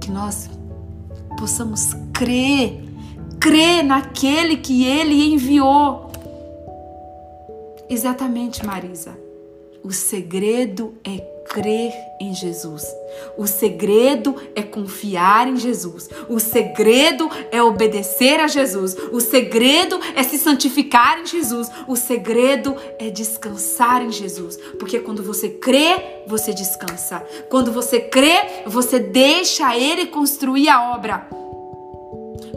[0.00, 0.48] que nós
[1.36, 2.87] possamos crer,
[3.40, 6.10] crer naquele que Ele enviou.
[7.88, 9.18] Exatamente, Marisa.
[9.82, 11.18] O segredo é
[11.48, 12.84] crer em Jesus.
[13.36, 16.08] O segredo é confiar em Jesus.
[16.28, 18.94] O segredo é obedecer a Jesus.
[19.10, 21.70] O segredo é se santificar em Jesus.
[21.86, 24.58] O segredo é descansar em Jesus.
[24.78, 27.24] Porque quando você crê, você descansa.
[27.48, 31.47] Quando você crê, você deixa Ele construir a obra.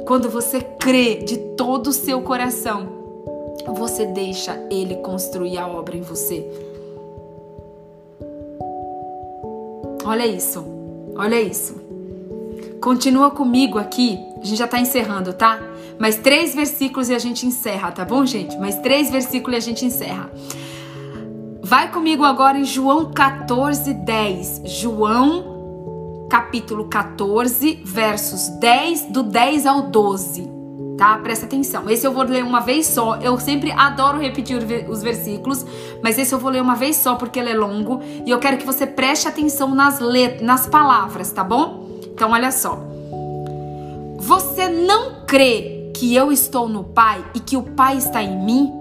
[0.06, 2.88] Quando você crê de todo o seu coração,
[3.68, 6.46] você deixa Ele construir a obra em você.
[10.04, 10.66] Olha isso.
[11.16, 11.76] Olha isso.
[12.82, 14.20] Continua comigo aqui.
[14.42, 15.60] A gente já está encerrando, tá?
[16.00, 18.58] Mais três versículos e a gente encerra, tá bom, gente?
[18.58, 20.32] Mais três versículos e a gente encerra.
[21.62, 24.64] Vai comigo agora em João 14, 10.
[24.66, 25.51] João,
[26.32, 30.50] capítulo 14, versos 10, do 10 ao 12
[30.98, 31.18] tá?
[31.18, 31.90] Presta atenção.
[31.90, 33.16] Esse eu vou ler uma vez só.
[33.18, 34.56] Eu sempre adoro repetir
[34.88, 35.66] os versículos,
[36.02, 38.58] mas esse eu vou ler uma vez só porque ele é longo e eu quero
[38.58, 41.88] que você preste atenção nas letras, nas palavras, tá bom?
[42.14, 42.80] Então olha só.
[44.20, 48.72] Você não crê que eu estou no Pai e que o Pai está em mim?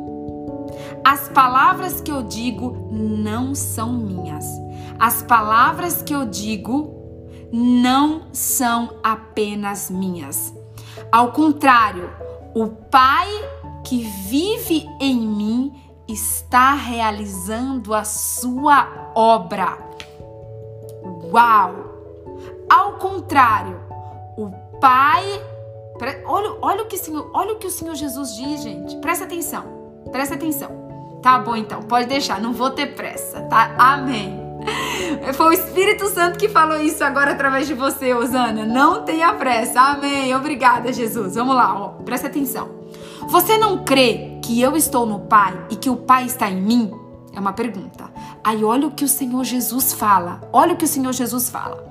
[1.03, 4.45] As palavras que eu digo não são minhas.
[4.99, 7.00] As palavras que eu digo
[7.53, 10.55] não são apenas minhas
[11.13, 12.11] ao contrário,
[12.55, 13.29] o Pai
[13.85, 15.73] que vive em mim
[16.07, 19.79] está realizando a sua obra.
[21.33, 21.75] Uau!
[22.69, 23.81] Ao contrário,
[24.37, 25.25] o Pai.
[26.25, 28.97] Olha, olha, o que Senhor, olha o que o Senhor Jesus diz, gente.
[28.99, 29.65] Presta atenção.
[30.11, 30.71] Presta atenção.
[31.23, 31.83] Tá bom, então.
[31.83, 32.41] Pode deixar.
[32.41, 33.75] Não vou ter pressa, tá?
[33.77, 34.50] Amém.
[35.35, 38.65] Foi o Espírito Santo que falou isso agora através de você, Osana.
[38.65, 39.81] Não tenha pressa.
[39.81, 40.35] Amém.
[40.35, 41.35] Obrigada, Jesus.
[41.35, 41.89] Vamos lá, ó.
[42.03, 42.69] Presta atenção.
[43.29, 46.91] Você não crê que eu estou no Pai e que o Pai está em mim?
[47.33, 48.11] É uma pergunta.
[48.43, 50.41] Aí olha o que o Senhor Jesus fala.
[50.53, 51.87] Olha o que o Senhor Jesus fala.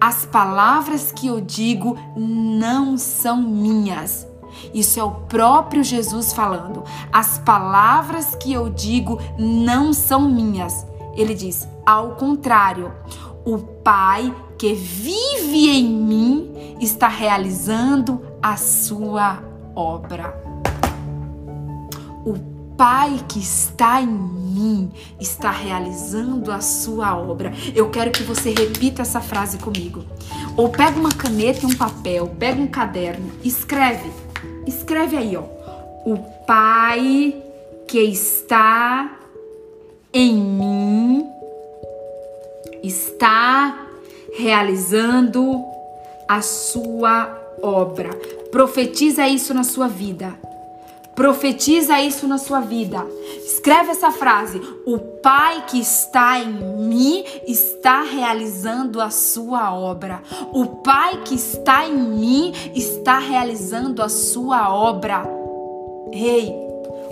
[0.00, 4.26] As palavras que eu digo não são minhas.
[4.72, 6.84] Isso é o próprio Jesus falando.
[7.12, 10.86] As palavras que eu digo não são minhas.
[11.16, 12.92] Ele diz: ao contrário,
[13.44, 19.42] o Pai que vive em mim está realizando a sua
[19.74, 20.34] obra.
[22.24, 22.34] O
[22.76, 27.52] Pai que está em mim está realizando a sua obra.
[27.74, 30.04] Eu quero que você repita essa frase comigo.
[30.56, 34.10] Ou pega uma caneta e um papel, pega um caderno, escreve.
[34.66, 35.42] Escreve aí, ó.
[36.06, 36.16] O
[36.46, 37.42] Pai
[37.86, 39.18] que está
[40.12, 41.34] em mim
[42.86, 43.86] está
[44.36, 45.64] realizando
[46.28, 48.10] a sua obra.
[48.50, 50.34] Profetiza isso na sua vida.
[51.14, 53.06] Profetiza isso na sua vida.
[53.46, 60.22] Escreve essa frase: O Pai que está em mim está realizando a sua obra.
[60.52, 65.24] O Pai que está em mim está realizando a sua obra.
[66.12, 66.63] Ei,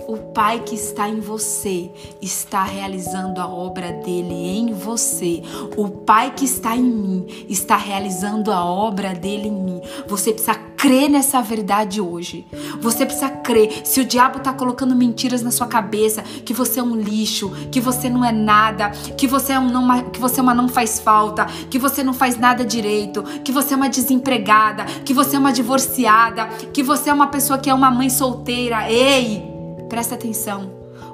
[0.07, 1.91] o Pai que está em você
[2.21, 5.41] está realizando a obra dele em você.
[5.77, 9.81] O Pai que está em mim está realizando a obra dele em mim.
[10.07, 12.45] Você precisa crer nessa verdade hoje.
[12.81, 13.81] Você precisa crer.
[13.85, 17.79] Se o diabo está colocando mentiras na sua cabeça, que você é um lixo, que
[17.79, 20.99] você não é nada, que você é, um não, que você é uma não faz
[20.99, 25.39] falta, que você não faz nada direito, que você é uma desempregada, que você é
[25.39, 28.91] uma divorciada, que você é uma pessoa que é uma mãe solteira.
[28.91, 29.52] Ei!
[29.93, 30.71] Presta atenção.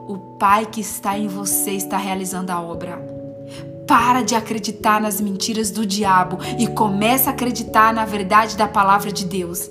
[0.08, 2.98] O Pai que está em você está realizando a obra.
[3.86, 9.12] Para de acreditar nas mentiras do diabo e começa a acreditar na verdade da palavra
[9.12, 9.70] de Deus.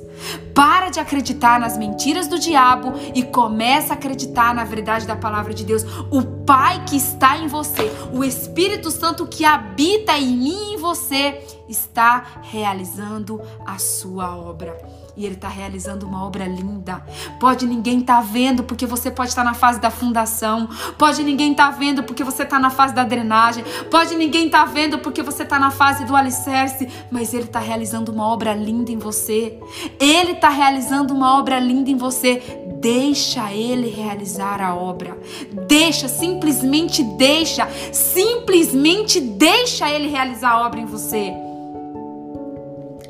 [0.54, 5.54] Para de acreditar nas mentiras do diabo e começa a acreditar na verdade da palavra
[5.54, 5.84] de Deus.
[6.11, 10.76] O Pai que está em você, o Espírito Santo que habita em mim e em
[10.76, 14.76] você, está realizando a sua obra
[15.18, 17.02] e ele está realizando uma obra linda.
[17.40, 20.68] Pode ninguém estar tá vendo porque você pode estar tá na fase da fundação.
[20.96, 23.64] Pode ninguém estar tá vendo porque você está na fase da drenagem.
[23.90, 26.88] Pode ninguém estar tá vendo porque você está na fase do alicerce.
[27.10, 29.58] Mas ele está realizando uma obra linda em você.
[29.98, 32.40] Ele está realizando uma obra linda em você.
[32.80, 35.18] Deixa ele realizar a obra.
[35.66, 37.68] Deixa, simplesmente deixa.
[37.92, 41.47] Simplesmente deixa ele realizar a obra em você.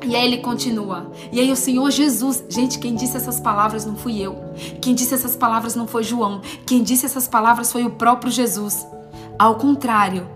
[0.09, 1.11] E aí ele continua.
[1.31, 4.35] E aí o Senhor Jesus, gente, quem disse essas palavras não fui eu.
[4.81, 6.41] Quem disse essas palavras não foi João.
[6.65, 8.87] Quem disse essas palavras foi o próprio Jesus.
[9.37, 10.27] Ao contrário,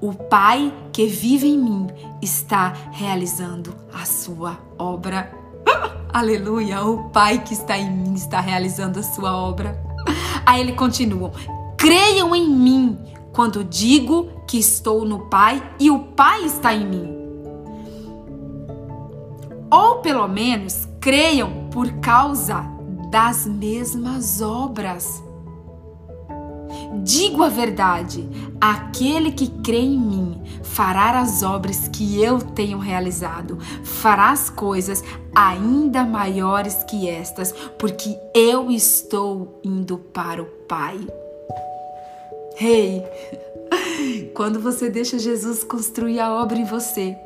[0.00, 1.86] o Pai que vive em mim
[2.20, 5.32] está realizando a sua obra.
[6.12, 6.82] Aleluia!
[6.82, 9.80] O Pai que está em mim está realizando a sua obra.
[10.44, 11.30] Aí ele continua:
[11.76, 12.98] Creiam em mim
[13.32, 17.19] quando digo que estou no Pai e o Pai está em mim
[19.70, 22.64] ou pelo menos creiam por causa
[23.10, 25.22] das mesmas obras.
[27.02, 28.28] Digo a verdade:
[28.60, 35.02] aquele que crê em mim fará as obras que eu tenho realizado, fará as coisas
[35.34, 40.98] ainda maiores que estas, porque eu estou indo para o Pai.
[42.60, 43.02] Ei,
[43.78, 47.16] hey, quando você deixa Jesus construir a obra em você,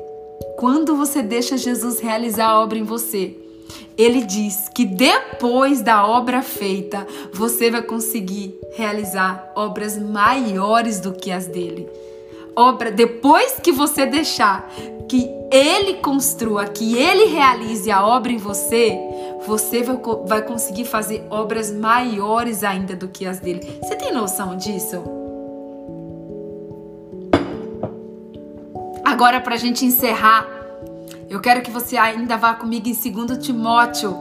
[0.57, 3.35] quando você deixa Jesus realizar a obra em você,
[3.97, 11.31] ele diz que depois da obra feita, você vai conseguir realizar obras maiores do que
[11.31, 11.87] as dele.
[12.55, 14.69] Obra depois que você deixar
[15.09, 18.97] que ele construa, que ele realize a obra em você,
[19.45, 23.79] você vai, vai conseguir fazer obras maiores ainda do que as dele.
[23.81, 25.24] Você tem noção disso?
[29.05, 30.47] Agora, para a gente encerrar,
[31.29, 34.17] eu quero que você ainda vá comigo em 2 Timóteo.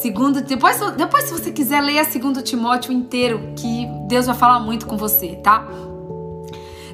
[0.00, 4.86] Segundo, depois, depois, se você quiser, leia 2 Timóteo inteiro, que Deus vai falar muito
[4.86, 5.66] com você, tá?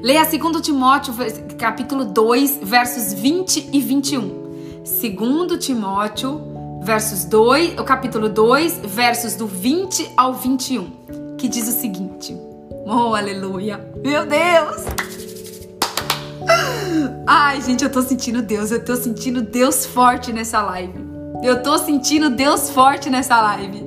[0.00, 1.12] Leia 2 Timóteo,
[1.58, 4.42] capítulo 2, versos 20 e 21.
[4.82, 6.40] 2 Timóteo,
[6.82, 12.34] versos 2, o capítulo 2, versos do 20 ao 21, que diz o seguinte:
[12.86, 13.92] Oh, aleluia!
[14.02, 15.11] Meu Deus!
[17.26, 21.12] Ai, gente, eu tô sentindo Deus, eu tô sentindo Deus forte nessa live.
[21.42, 23.82] Eu tô sentindo Deus forte nessa live.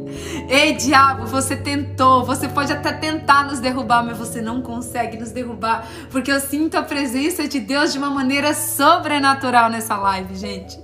[0.49, 5.32] Ei, diabo, você tentou, você pode até tentar nos derrubar, mas você não consegue nos
[5.32, 10.78] derrubar, porque eu sinto a presença de Deus de uma maneira sobrenatural nessa live, gente.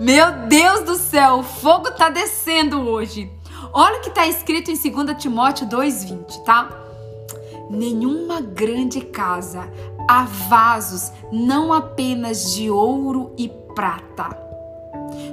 [0.00, 3.30] Meu Deus do céu, o fogo tá descendo hoje.
[3.72, 6.82] Olha o que tá escrito em 2 Timóteo 2:20, tá?
[7.72, 9.68] nenhuma grande casa
[10.12, 14.28] há vasos não apenas de ouro e prata.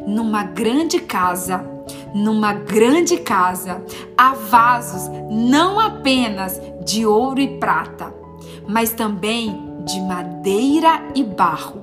[0.07, 1.65] Numa grande casa,
[2.13, 3.83] numa grande casa,
[4.17, 8.13] há vasos não apenas de ouro e prata,
[8.65, 11.81] mas também de madeira e barro.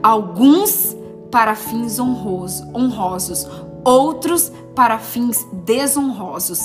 [0.00, 0.96] Alguns
[1.32, 3.48] para fins honrosos,
[3.86, 6.60] outros para fins desonrosos.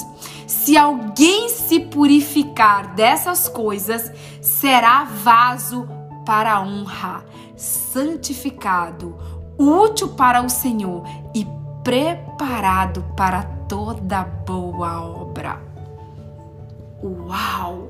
[0.47, 4.11] Se alguém se purificar dessas coisas,
[4.41, 5.87] será vaso
[6.25, 7.23] para honra,
[7.55, 9.15] santificado,
[9.57, 11.03] útil para o Senhor
[11.35, 11.45] e
[11.83, 15.61] preparado para toda boa obra.
[17.03, 17.89] Uau!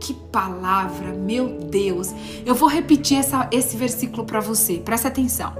[0.00, 2.14] Que palavra, meu Deus!
[2.46, 5.52] Eu vou repetir essa, esse versículo para você, presta atenção.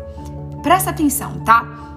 [0.62, 1.87] Presta atenção, tá?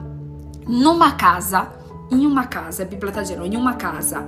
[0.68, 1.68] Numa casa,
[2.12, 4.28] em uma casa, a Bíblia está dizendo, em uma casa,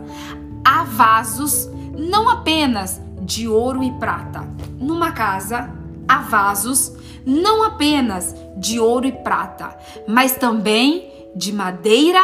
[0.64, 4.48] há vasos não apenas de ouro e prata.
[4.80, 5.70] Numa casa,
[6.08, 6.94] há vasos
[7.26, 9.78] não apenas de ouro e prata,
[10.08, 12.22] mas também de madeira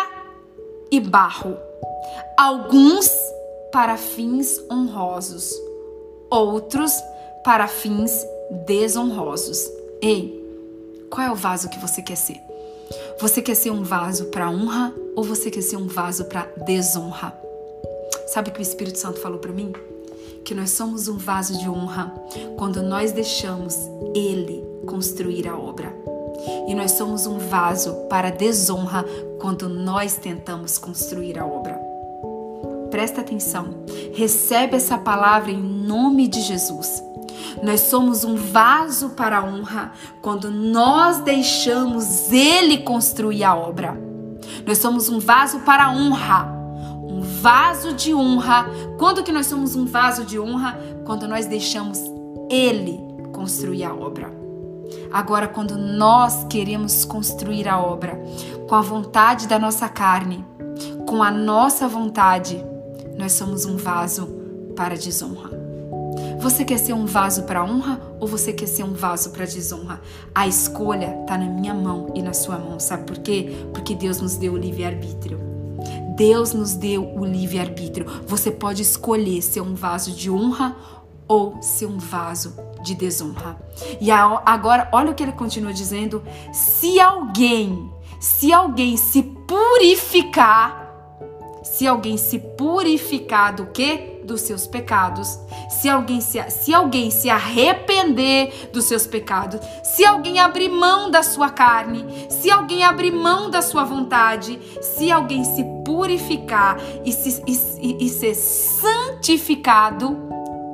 [0.92, 1.58] e barro.
[2.38, 3.10] Alguns
[3.72, 5.54] para fins honrosos,
[6.30, 6.92] outros
[7.44, 8.26] para fins
[8.66, 9.70] desonrosos.
[10.02, 10.36] Ei,
[11.10, 12.49] qual é o vaso que você quer ser?
[13.20, 17.34] Você quer ser um vaso para honra ou você quer ser um vaso para desonra?
[18.28, 19.74] Sabe o que o Espírito Santo falou para mim?
[20.46, 22.14] Que nós somos um vaso de honra
[22.58, 23.76] quando nós deixamos
[24.16, 25.94] Ele construir a obra.
[26.68, 29.04] E nós somos um vaso para desonra
[29.40, 31.80] quando nós tentamos construir a obra.
[32.90, 33.84] Presta atenção,
[34.14, 37.04] recebe essa palavra em nome de Jesus.
[37.64, 44.00] Nós somos um vaso para a honra quando nós deixamos Ele construir a obra.
[44.66, 46.46] Nós somos um vaso para a honra,
[47.08, 48.68] um vaso de honra.
[48.98, 50.80] Quando que nós somos um vaso de honra?
[51.06, 52.00] Quando nós deixamos
[52.50, 53.00] Ele
[53.34, 54.40] construir a obra.
[55.12, 58.20] Agora, quando nós queremos construir a obra
[58.68, 60.46] com a vontade da nossa carne,
[61.08, 62.64] com a nossa vontade,
[63.18, 64.28] nós somos um vaso
[64.76, 65.49] para desonra.
[66.40, 70.02] Você quer ser um vaso para honra ou você quer ser um vaso para desonra?
[70.34, 72.80] A escolha está na minha mão e na sua mão.
[72.80, 73.66] Sabe por quê?
[73.74, 75.40] Porque Deus nos deu o livre-arbítrio.
[76.16, 78.06] Deus nos deu o livre-arbítrio.
[78.28, 80.76] Você pode escolher ser um vaso de honra
[81.28, 83.58] ou ser um vaso de desonra.
[84.02, 87.90] E agora, olha o que ele continua dizendo: se alguém,
[88.20, 90.90] se alguém se purificar
[91.64, 94.09] se alguém se purificar do que?
[94.24, 95.40] Dos seus pecados.
[95.70, 99.60] Se alguém se, se alguém se arrepender dos seus pecados.
[99.84, 102.06] Se alguém abrir mão da sua carne.
[102.30, 104.60] Se alguém abrir mão da sua vontade.
[104.82, 110.18] Se alguém se purificar e, se, e, e ser santificado,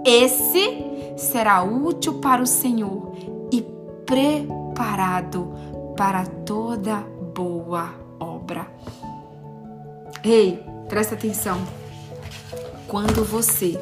[0.06, 0.84] esse
[1.18, 3.14] será útil para o Senhor
[3.52, 3.62] e
[4.06, 5.54] preparado
[5.96, 6.98] para toda
[7.34, 8.68] boa obra.
[10.24, 11.58] Ei, Presta atenção.
[12.96, 13.78] Quando você,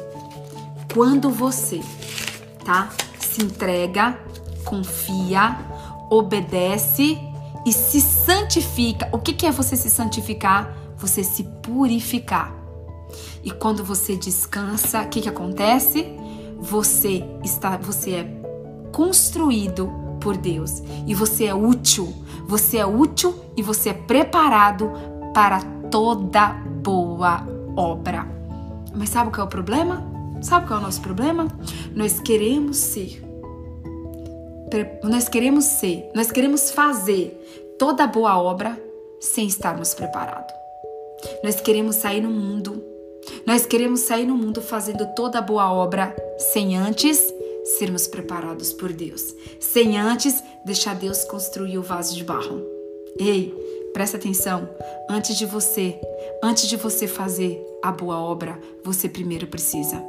[0.92, 1.80] quando você,
[2.64, 2.88] tá?
[3.16, 4.18] Se entrega,
[4.64, 5.56] confia,
[6.10, 7.16] obedece
[7.64, 9.08] e se santifica.
[9.12, 10.76] O que, que é você se santificar?
[10.96, 12.52] Você se purificar.
[13.44, 16.08] E quando você descansa, o que, que acontece?
[16.58, 18.24] Você está, você é
[18.90, 22.12] construído por Deus e você é útil.
[22.48, 24.90] Você é útil e você é preparado
[25.32, 26.48] para toda
[26.82, 27.46] boa
[27.76, 28.34] obra.
[28.94, 30.02] Mas sabe qual é o problema?
[30.42, 31.48] Sabe qual é o nosso problema?
[31.94, 33.22] Nós queremos ser.
[35.04, 38.80] Nós queremos ser, nós queremos fazer toda boa obra
[39.20, 40.52] sem estarmos preparados.
[41.44, 42.82] Nós queremos sair no mundo.
[43.46, 46.14] Nós queremos sair no mundo fazendo toda boa obra
[46.52, 47.32] sem antes
[47.78, 52.60] sermos preparados por Deus, sem antes deixar Deus construir o vaso de barro.
[53.18, 53.54] Ei,
[53.94, 54.68] Presta atenção,
[55.08, 55.96] antes de você,
[56.44, 60.04] antes de você fazer a boa obra, você primeiro precisa.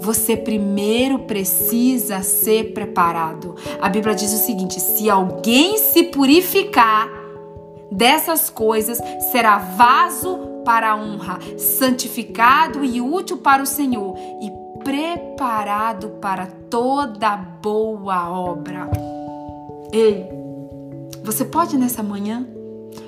[0.00, 3.54] Você primeiro precisa ser preparado.
[3.80, 7.08] A Bíblia diz o seguinte: se alguém se purificar
[7.92, 8.98] dessas coisas,
[9.30, 14.50] será vaso para a honra, santificado e útil para o Senhor e
[14.82, 18.88] preparado para toda boa obra.
[19.92, 20.26] Ei,
[21.22, 22.46] você pode nessa manhã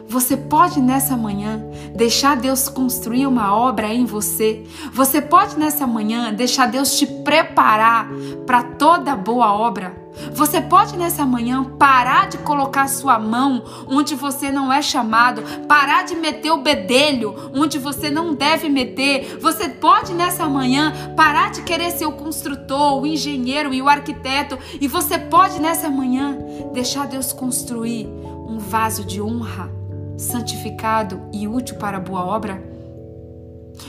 [0.09, 1.65] Você pode nessa manhã
[1.95, 4.65] deixar Deus construir uma obra em você.
[4.93, 8.09] Você pode nessa manhã deixar Deus te preparar
[8.47, 10.07] para toda boa obra.
[10.33, 16.05] Você pode nessa manhã parar de colocar sua mão onde você não é chamado, parar
[16.05, 19.39] de meter o bedelho onde você não deve meter.
[19.41, 24.57] Você pode nessa manhã parar de querer ser o construtor, o engenheiro e o arquiteto.
[24.81, 26.39] E você pode nessa manhã
[26.73, 28.07] deixar Deus construir
[28.49, 29.86] um vaso de honra
[30.17, 32.63] santificado e útil para a boa obra?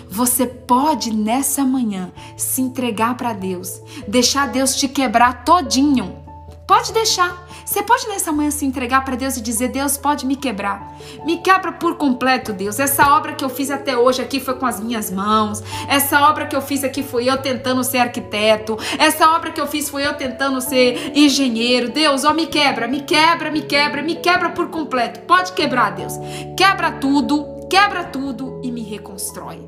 [0.09, 6.23] Você pode nessa manhã se entregar para Deus, deixar Deus te quebrar todinho.
[6.65, 7.46] Pode deixar.
[7.67, 10.95] Você pode nessa manhã se entregar para Deus e dizer: Deus, pode me quebrar.
[11.25, 12.79] Me quebra por completo, Deus.
[12.79, 15.61] Essa obra que eu fiz até hoje aqui foi com as minhas mãos.
[15.89, 18.77] Essa obra que eu fiz aqui foi eu tentando ser arquiteto.
[18.97, 21.91] Essa obra que eu fiz foi eu tentando ser engenheiro.
[21.91, 25.19] Deus, ó, me quebra, me quebra, me quebra, me quebra por completo.
[25.27, 26.13] Pode quebrar, Deus.
[26.55, 29.59] Quebra tudo, quebra tudo e me reconstrói.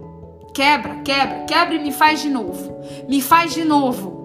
[0.54, 2.80] Quebra, quebra, quebra e me faz de novo.
[3.10, 4.19] Me faz de novo.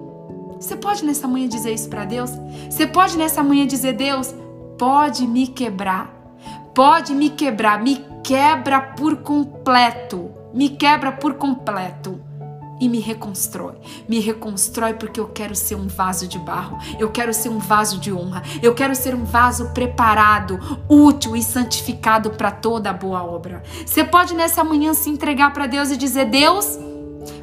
[0.59, 2.31] Você pode nessa manhã dizer isso para Deus?
[2.71, 4.35] Você pode nessa manhã dizer: Deus,
[4.79, 6.13] pode me quebrar.
[6.75, 7.83] Pode me quebrar.
[7.83, 10.31] Me quebra por completo.
[10.53, 12.21] Me quebra por completo.
[12.81, 13.75] E me reconstrói.
[14.09, 16.79] Me reconstrói porque eu quero ser um vaso de barro.
[16.99, 18.43] Eu quero ser um vaso de honra.
[18.61, 20.59] Eu quero ser um vaso preparado,
[20.89, 23.63] útil e santificado para toda boa obra.
[23.87, 26.79] Você pode nessa manhã se entregar para Deus e dizer: Deus,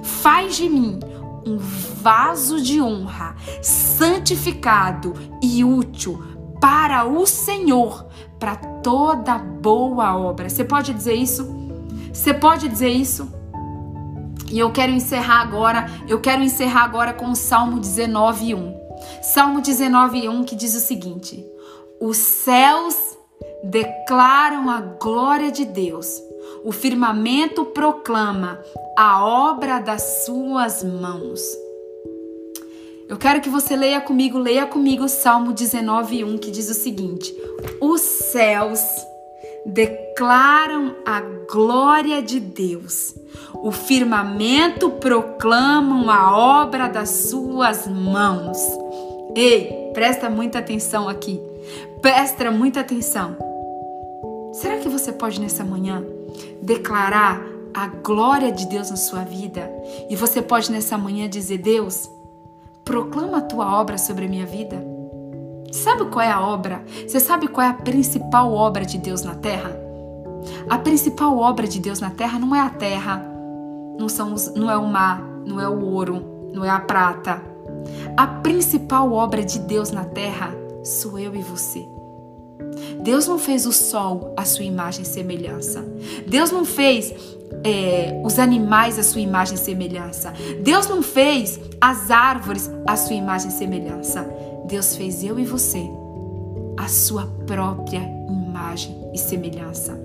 [0.04, 1.00] faz de mim
[1.46, 6.24] um vaso de honra, santificado e útil
[6.60, 8.08] para o Senhor,
[8.40, 10.50] para toda boa obra.
[10.50, 11.48] Você pode dizer isso?
[12.14, 13.32] Você pode dizer isso?
[14.52, 18.76] E eu quero encerrar agora, eu quero encerrar agora com o Salmo 19:1.
[19.22, 21.46] Salmo 19:1 que diz o seguinte:
[22.00, 22.96] Os céus
[23.64, 26.22] declaram a glória de Deus
[26.64, 28.60] o firmamento proclama
[28.98, 31.42] a obra das suas mãos.
[33.10, 37.36] Eu quero que você leia comigo, leia comigo o Salmo 19:1 que diz o seguinte:
[37.80, 38.82] Os céus
[39.66, 41.22] declaram a
[41.52, 43.14] glória de Deus.
[43.56, 48.58] O firmamento proclamam a obra das suas mãos.
[49.36, 51.40] Ei, presta muita atenção aqui.
[52.02, 53.36] Presta muita atenção.
[54.54, 56.04] Será que você pode nessa manhã
[56.62, 57.42] declarar
[57.74, 59.72] a glória de Deus na sua vida.
[60.10, 62.10] E você pode nessa manhã dizer: Deus,
[62.84, 64.84] proclama a tua obra sobre a minha vida.
[65.72, 66.84] Sabe qual é a obra?
[67.08, 69.72] Você sabe qual é a principal obra de Deus na terra?
[70.70, 73.24] A principal obra de Deus na terra não é a terra,
[73.98, 77.42] não, são os, não é o mar, não é o ouro, não é a prata.
[78.18, 80.54] A principal obra de Deus na terra
[80.84, 81.88] sou eu e você.
[83.02, 85.84] Deus não fez o sol à sua imagem e semelhança.
[86.28, 87.14] Deus não fez
[87.64, 90.34] é, os animais à sua imagem e semelhança.
[90.62, 94.24] Deus não fez as árvores à sua imagem e semelhança.
[94.66, 95.84] Deus fez eu e você
[96.78, 100.00] a sua própria imagem e semelhança.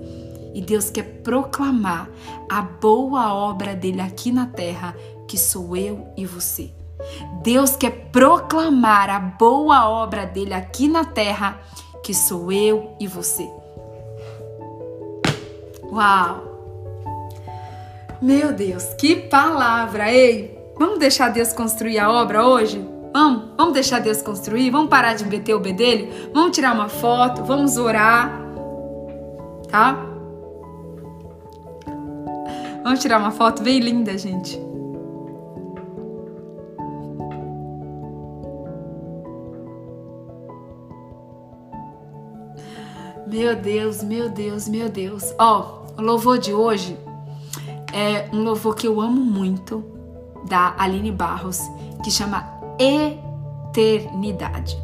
[0.53, 2.09] E Deus quer proclamar
[2.49, 4.95] a boa obra dele aqui na terra,
[5.27, 6.71] que sou eu e você.
[7.43, 11.59] Deus quer proclamar a boa obra dele aqui na terra,
[12.07, 13.51] que sou eu e você.
[15.91, 16.41] Uau!
[18.21, 20.09] Meu Deus, que palavra!
[20.09, 22.79] Ei, vamos deixar Deus construir a obra hoje?
[23.11, 24.69] Vamos, vamos deixar Deus construir?
[24.69, 26.31] Vamos parar de meter o bedelho?
[26.33, 27.43] Vamos tirar uma foto?
[27.43, 28.41] Vamos orar?
[29.69, 30.01] Tá?
[32.85, 34.66] Vamos tirar uma foto bem linda, gente.
[43.37, 45.31] Meu Deus, meu Deus, meu Deus.
[45.37, 46.97] Ó, oh, o louvor de hoje
[47.93, 49.85] é um louvor que eu amo muito,
[50.49, 51.61] da Aline Barros,
[52.03, 52.49] que chama
[53.69, 54.75] Eternidade.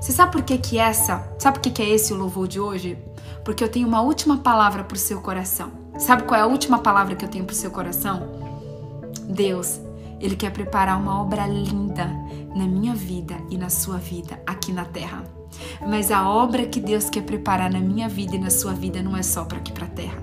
[0.00, 2.58] Você sabe por que que essa, sabe por que que é esse o louvor de
[2.58, 2.98] hoje?
[3.44, 5.70] Porque eu tenho uma última palavra para o seu coração.
[5.96, 8.20] Sabe qual é a última palavra que eu tenho para o seu coração?
[9.28, 9.80] Deus,
[10.20, 12.06] Ele quer preparar uma obra linda
[12.52, 15.35] na minha vida e na sua vida aqui na terra.
[15.86, 19.16] Mas a obra que Deus quer preparar na minha vida e na sua vida não
[19.16, 20.22] é só para aqui para a terra.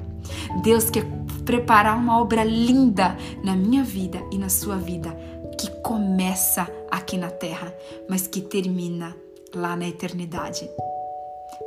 [0.61, 1.05] Deus quer
[1.45, 5.15] preparar uma obra linda na minha vida e na sua vida,
[5.59, 7.73] que começa aqui na terra,
[8.09, 9.15] mas que termina
[9.53, 10.69] lá na eternidade.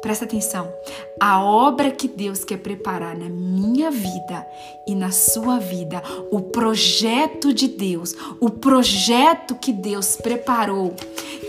[0.00, 0.72] Presta atenção.
[1.20, 4.46] A obra que Deus quer preparar na minha vida
[4.86, 10.94] e na sua vida, o projeto de Deus, o projeto que Deus preparou,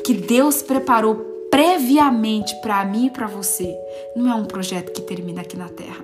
[0.06, 3.76] que Deus preparou previamente para mim e para você,
[4.16, 6.04] não é um projeto que termina aqui na terra.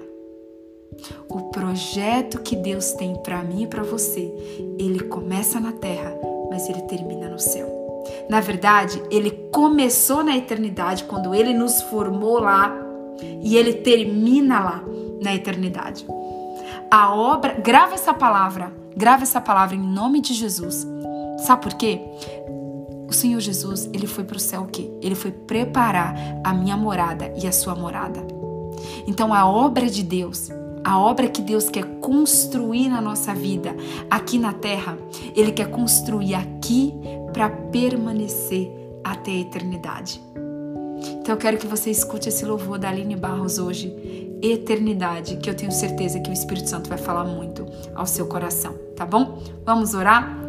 [1.28, 4.32] O projeto que Deus tem para mim e para você,
[4.78, 6.16] ele começa na terra,
[6.50, 7.84] mas ele termina no céu.
[8.30, 12.74] Na verdade, ele começou na eternidade quando ele nos formou lá
[13.42, 14.84] e ele termina lá
[15.22, 16.06] na eternidade.
[16.92, 20.88] A obra, grava essa palavra, grava essa palavra em nome de Jesus.
[21.40, 22.00] Sabe por quê?
[23.14, 24.90] O Senhor Jesus, ele foi para o céu o quê?
[25.00, 28.26] Ele foi preparar a minha morada e a sua morada.
[29.06, 30.50] Então a obra de Deus,
[30.84, 33.76] a obra que Deus quer construir na nossa vida,
[34.10, 34.98] aqui na terra,
[35.36, 36.92] Ele quer construir aqui
[37.32, 38.72] para permanecer
[39.04, 40.20] até a eternidade.
[41.22, 45.56] Então eu quero que você escute esse louvor da Aline Barros hoje, Eternidade, que eu
[45.56, 47.64] tenho certeza que o Espírito Santo vai falar muito
[47.94, 49.38] ao seu coração, tá bom?
[49.64, 50.43] Vamos orar?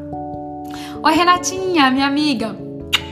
[1.07, 2.57] Oi, Renatinha, minha amiga.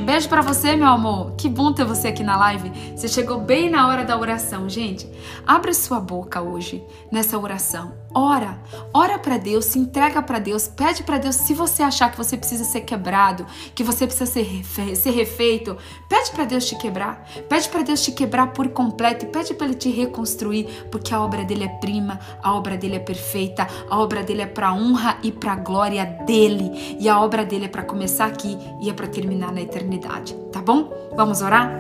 [0.03, 1.35] Beijo para você, meu amor.
[1.37, 2.73] Que bom ter você aqui na live.
[2.97, 5.09] Você chegou bem na hora da oração, gente.
[5.47, 8.03] Abre sua boca hoje nessa oração.
[8.15, 8.59] Ora,
[8.93, 12.37] ora para Deus, se entrega para Deus, pede para Deus se você achar que você
[12.37, 14.65] precisa ser quebrado, que você precisa ser,
[14.95, 15.79] ser refeito,
[16.11, 19.67] pede para Deus te quebrar, pede para Deus te quebrar por completo e pede para
[19.67, 23.99] ele te reconstruir, porque a obra dele é prima, a obra dele é perfeita, a
[23.99, 27.83] obra dele é para honra e para glória dele, e a obra dele é para
[27.83, 30.91] começar aqui e é para terminar na eternidade, tá bom?
[31.17, 31.71] Vamos orar?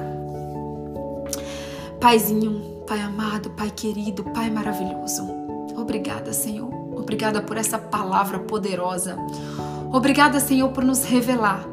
[2.01, 5.23] Paizinho, Pai amado, Pai querido, Pai maravilhoso.
[5.77, 6.71] Obrigada, Senhor.
[6.97, 9.17] Obrigada por essa palavra poderosa.
[9.93, 11.67] Obrigada, Senhor, por nos revelar.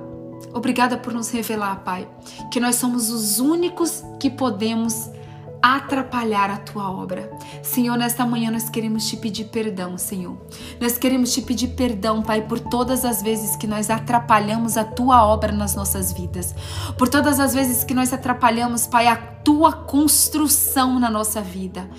[0.53, 2.07] Obrigada por nos revelar, Pai,
[2.51, 5.09] que nós somos os únicos que podemos
[5.61, 7.29] atrapalhar a tua obra.
[7.61, 10.37] Senhor, nesta manhã nós queremos te pedir perdão, Senhor.
[10.79, 15.25] Nós queremos te pedir perdão, Pai, por todas as vezes que nós atrapalhamos a tua
[15.25, 16.55] obra nas nossas vidas.
[16.97, 21.89] Por todas as vezes que nós atrapalhamos, Pai, a tua construção na nossa vida.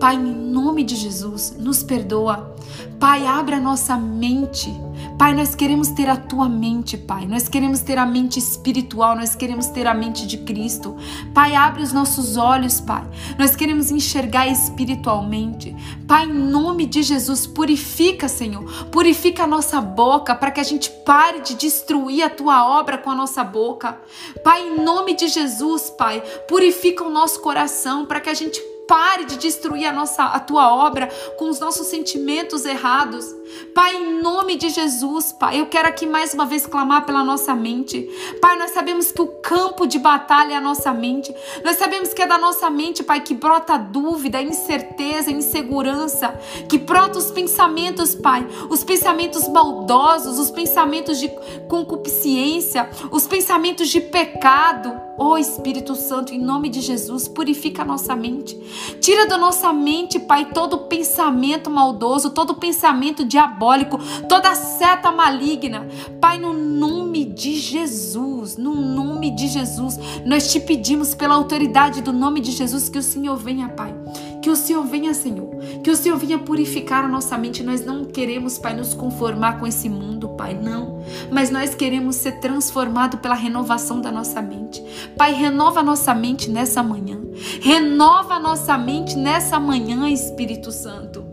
[0.00, 2.54] Pai, em nome de Jesus, nos perdoa.
[3.00, 4.68] Pai, abre a nossa mente.
[5.16, 7.26] Pai, nós queremos ter a tua mente, Pai.
[7.26, 10.96] Nós queremos ter a mente espiritual, nós queremos ter a mente de Cristo.
[11.32, 13.04] Pai, abre os nossos olhos, Pai.
[13.38, 15.76] Nós queremos enxergar espiritualmente.
[16.08, 18.64] Pai, em nome de Jesus, purifica, Senhor.
[18.86, 23.10] Purifica a nossa boca para que a gente pare de destruir a tua obra com
[23.10, 23.96] a nossa boca.
[24.42, 29.26] Pai, em nome de Jesus, Pai, purifica o nosso coração para que a gente pare
[29.26, 33.37] de destruir a nossa a tua obra com os nossos sentimentos errados.
[33.74, 37.54] Pai, em nome de Jesus, Pai, eu quero aqui mais uma vez clamar pela nossa
[37.54, 38.08] mente.
[38.40, 41.34] Pai, nós sabemos que o campo de batalha é a nossa mente.
[41.64, 46.38] Nós sabemos que é da nossa mente, Pai, que brota dúvida, incerteza, insegurança,
[46.68, 51.30] que brota os pensamentos, Pai, os pensamentos maldosos, os pensamentos de
[51.68, 55.08] concupiscência, os pensamentos de pecado.
[55.20, 58.54] Ó oh, Espírito Santo, em nome de Jesus, purifica a nossa mente.
[59.00, 63.98] Tira da nossa mente, Pai, todo pensamento maldoso, todo pensamento diabólico,
[64.28, 65.86] toda seta maligna.
[66.20, 72.12] Pai, no nome de Jesus, no nome de Jesus, nós te pedimos pela autoridade do
[72.12, 73.94] nome de Jesus que o Senhor venha, Pai.
[74.42, 75.48] Que o Senhor venha, Senhor.
[75.82, 77.62] Que o Senhor venha purificar a nossa mente.
[77.62, 81.00] Nós não queremos, Pai, nos conformar com esse mundo, Pai, não.
[81.30, 84.82] Mas nós queremos ser transformados pela renovação da nossa mente.
[85.16, 87.20] Pai, renova a nossa mente nessa manhã.
[87.60, 91.27] Renova a nossa mente nessa manhã, Espírito Santo.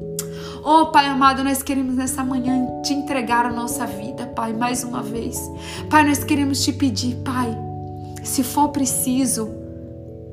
[0.68, 5.04] Oh, Pai amado, nós queremos nessa manhã te entregar a nossa vida, Pai, mais uma
[5.04, 5.40] vez.
[5.92, 7.56] Pai, nós queremos te pedir, Pai,
[8.24, 9.48] se for preciso,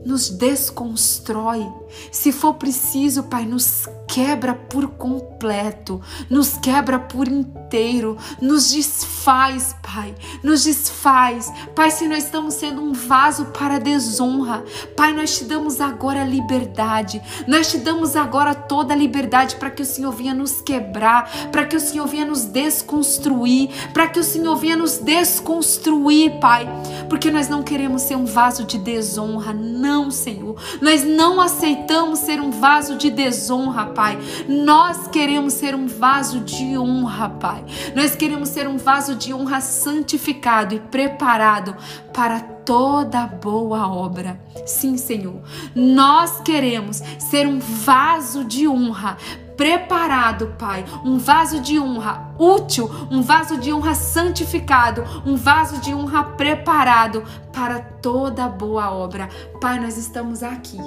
[0.07, 1.71] nos desconstrói.
[2.11, 5.99] Se for preciso, Pai, nos quebra por completo,
[6.29, 11.51] nos quebra por inteiro, nos desfaz, Pai, nos desfaz.
[11.75, 14.63] Pai, se nós estamos sendo um vaso para desonra,
[14.95, 19.81] Pai, nós te damos agora liberdade, nós te damos agora toda a liberdade para que
[19.81, 24.25] o Senhor venha nos quebrar, para que o Senhor venha nos desconstruir, para que o
[24.25, 26.69] Senhor venha nos desconstruir, Pai,
[27.09, 32.43] porque nós não queremos ser um vaso de desonra, não, Senhor, nós não aceitamos ser
[32.43, 34.02] um vaso de desonra, Pai.
[34.03, 34.19] Pai.
[34.49, 37.65] Nós queremos ser um vaso de honra, Pai.
[37.95, 41.77] Nós queremos ser um vaso de honra santificado e preparado
[42.13, 44.41] para toda boa obra.
[44.67, 45.41] Sim, Senhor.
[45.73, 49.17] Nós queremos ser um vaso de honra
[49.57, 55.95] preparado, Pai, um vaso de honra útil, um vaso de honra santificado, um vaso de
[55.95, 57.23] honra preparado
[57.53, 59.29] para toda boa obra.
[59.61, 60.79] Pai, nós estamos aqui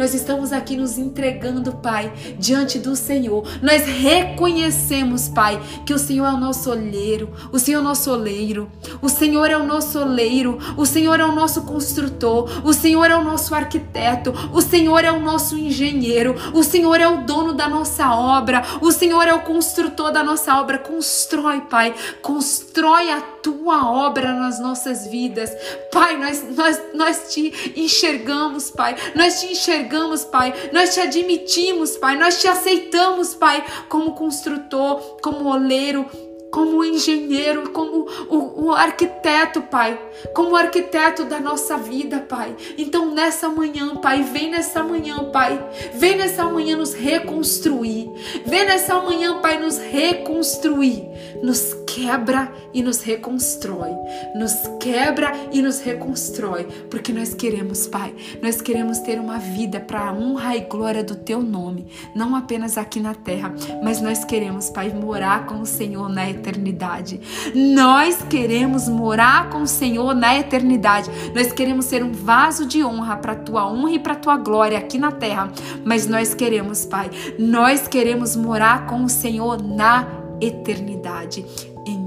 [0.00, 3.46] Nós estamos aqui nos entregando, Pai, diante do Senhor.
[3.60, 8.10] Nós reconhecemos, Pai, que o Senhor é o nosso olheiro, o Senhor é o nosso
[8.10, 8.72] oleiro,
[9.02, 13.14] o Senhor é o nosso oleiro, o Senhor é o nosso construtor, o Senhor é
[13.14, 17.68] o nosso arquiteto, o Senhor é o nosso engenheiro, o Senhor é o dono da
[17.68, 20.78] nossa obra, o Senhor é o construtor da nossa obra.
[20.78, 25.50] Constrói, Pai, constrói a tua obra nas nossas vidas.
[25.92, 32.16] Pai, nós, nós, nós te enxergamos, Pai, nós te enxergamos, Pai, nós te admitimos, Pai,
[32.16, 36.08] nós te aceitamos, Pai, como construtor, como oleiro
[36.50, 39.98] como engenheiro, como o, o, arquiteto, Pai,
[40.34, 42.56] como o arquiteto da nossa vida, Pai.
[42.76, 45.62] Então, nessa manhã, Pai, vem nessa manhã, Pai,
[45.94, 48.10] vem nessa manhã nos reconstruir,
[48.44, 51.04] vem nessa manhã, Pai, nos reconstruir,
[51.42, 53.90] nos quebra e nos reconstrói,
[54.34, 60.08] nos quebra e nos reconstrói, porque nós queremos, Pai, nós queremos ter uma vida para
[60.08, 64.68] a honra e glória do Teu nome, não apenas aqui na terra, mas nós queremos,
[64.70, 67.20] Pai, morar com o Senhor na eternidade eternidade.
[67.54, 71.10] Nós queremos morar com o Senhor na eternidade.
[71.34, 74.98] Nós queremos ser um vaso de honra para tua honra e para tua glória aqui
[74.98, 75.52] na terra.
[75.84, 80.06] Mas nós queremos, Pai, nós queremos morar com o Senhor na
[80.40, 81.44] eternidade.
[81.86, 81.98] Em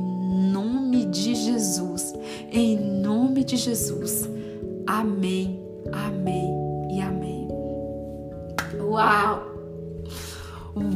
[0.51, 2.13] nome de Jesus.
[2.51, 4.27] Em nome de Jesus.
[4.87, 5.61] Amém.
[5.91, 6.51] Amém
[6.91, 7.47] e amém.
[8.81, 9.53] Uau!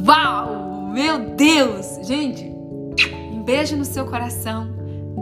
[0.06, 0.90] Uau!
[0.92, 2.06] Meu Deus!
[2.06, 2.57] Gente,
[3.48, 4.68] beijo no seu coração.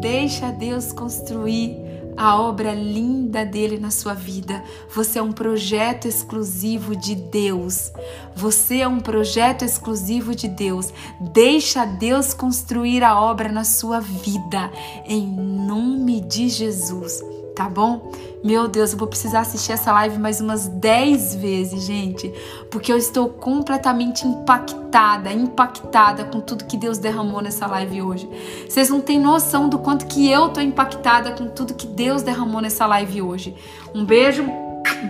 [0.00, 1.76] Deixa Deus construir
[2.16, 4.64] a obra linda dele na sua vida.
[4.92, 7.92] Você é um projeto exclusivo de Deus.
[8.34, 10.92] Você é um projeto exclusivo de Deus.
[11.20, 14.72] Deixa Deus construir a obra na sua vida
[15.06, 17.22] em nome de Jesus
[17.56, 18.12] tá bom?
[18.44, 22.32] Meu Deus, eu vou precisar assistir essa live mais umas 10 vezes, gente,
[22.70, 28.28] porque eu estou completamente impactada, impactada com tudo que Deus derramou nessa live hoje.
[28.68, 32.60] Vocês não têm noção do quanto que eu tô impactada com tudo que Deus derramou
[32.60, 33.56] nessa live hoje.
[33.94, 34.44] Um beijo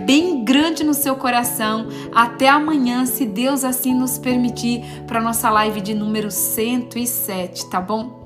[0.06, 1.88] bem grande no seu coração.
[2.14, 8.24] Até amanhã, se Deus assim nos permitir, para nossa live de número 107, tá bom?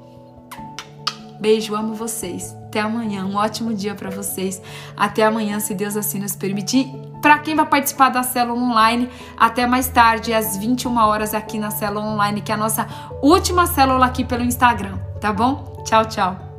[1.41, 2.60] Beijo, amo vocês.
[2.71, 4.63] Até amanhã, um ótimo dia para vocês.
[4.97, 6.87] Até amanhã, se Deus assim nos permitir.
[7.21, 11.73] Para quem vai participar da célula online, até mais tarde, às 21 horas aqui na
[11.73, 12.87] célula online, que é a nossa
[13.21, 15.83] última célula aqui pelo Instagram, tá bom?
[15.85, 16.50] Tchau, tchau.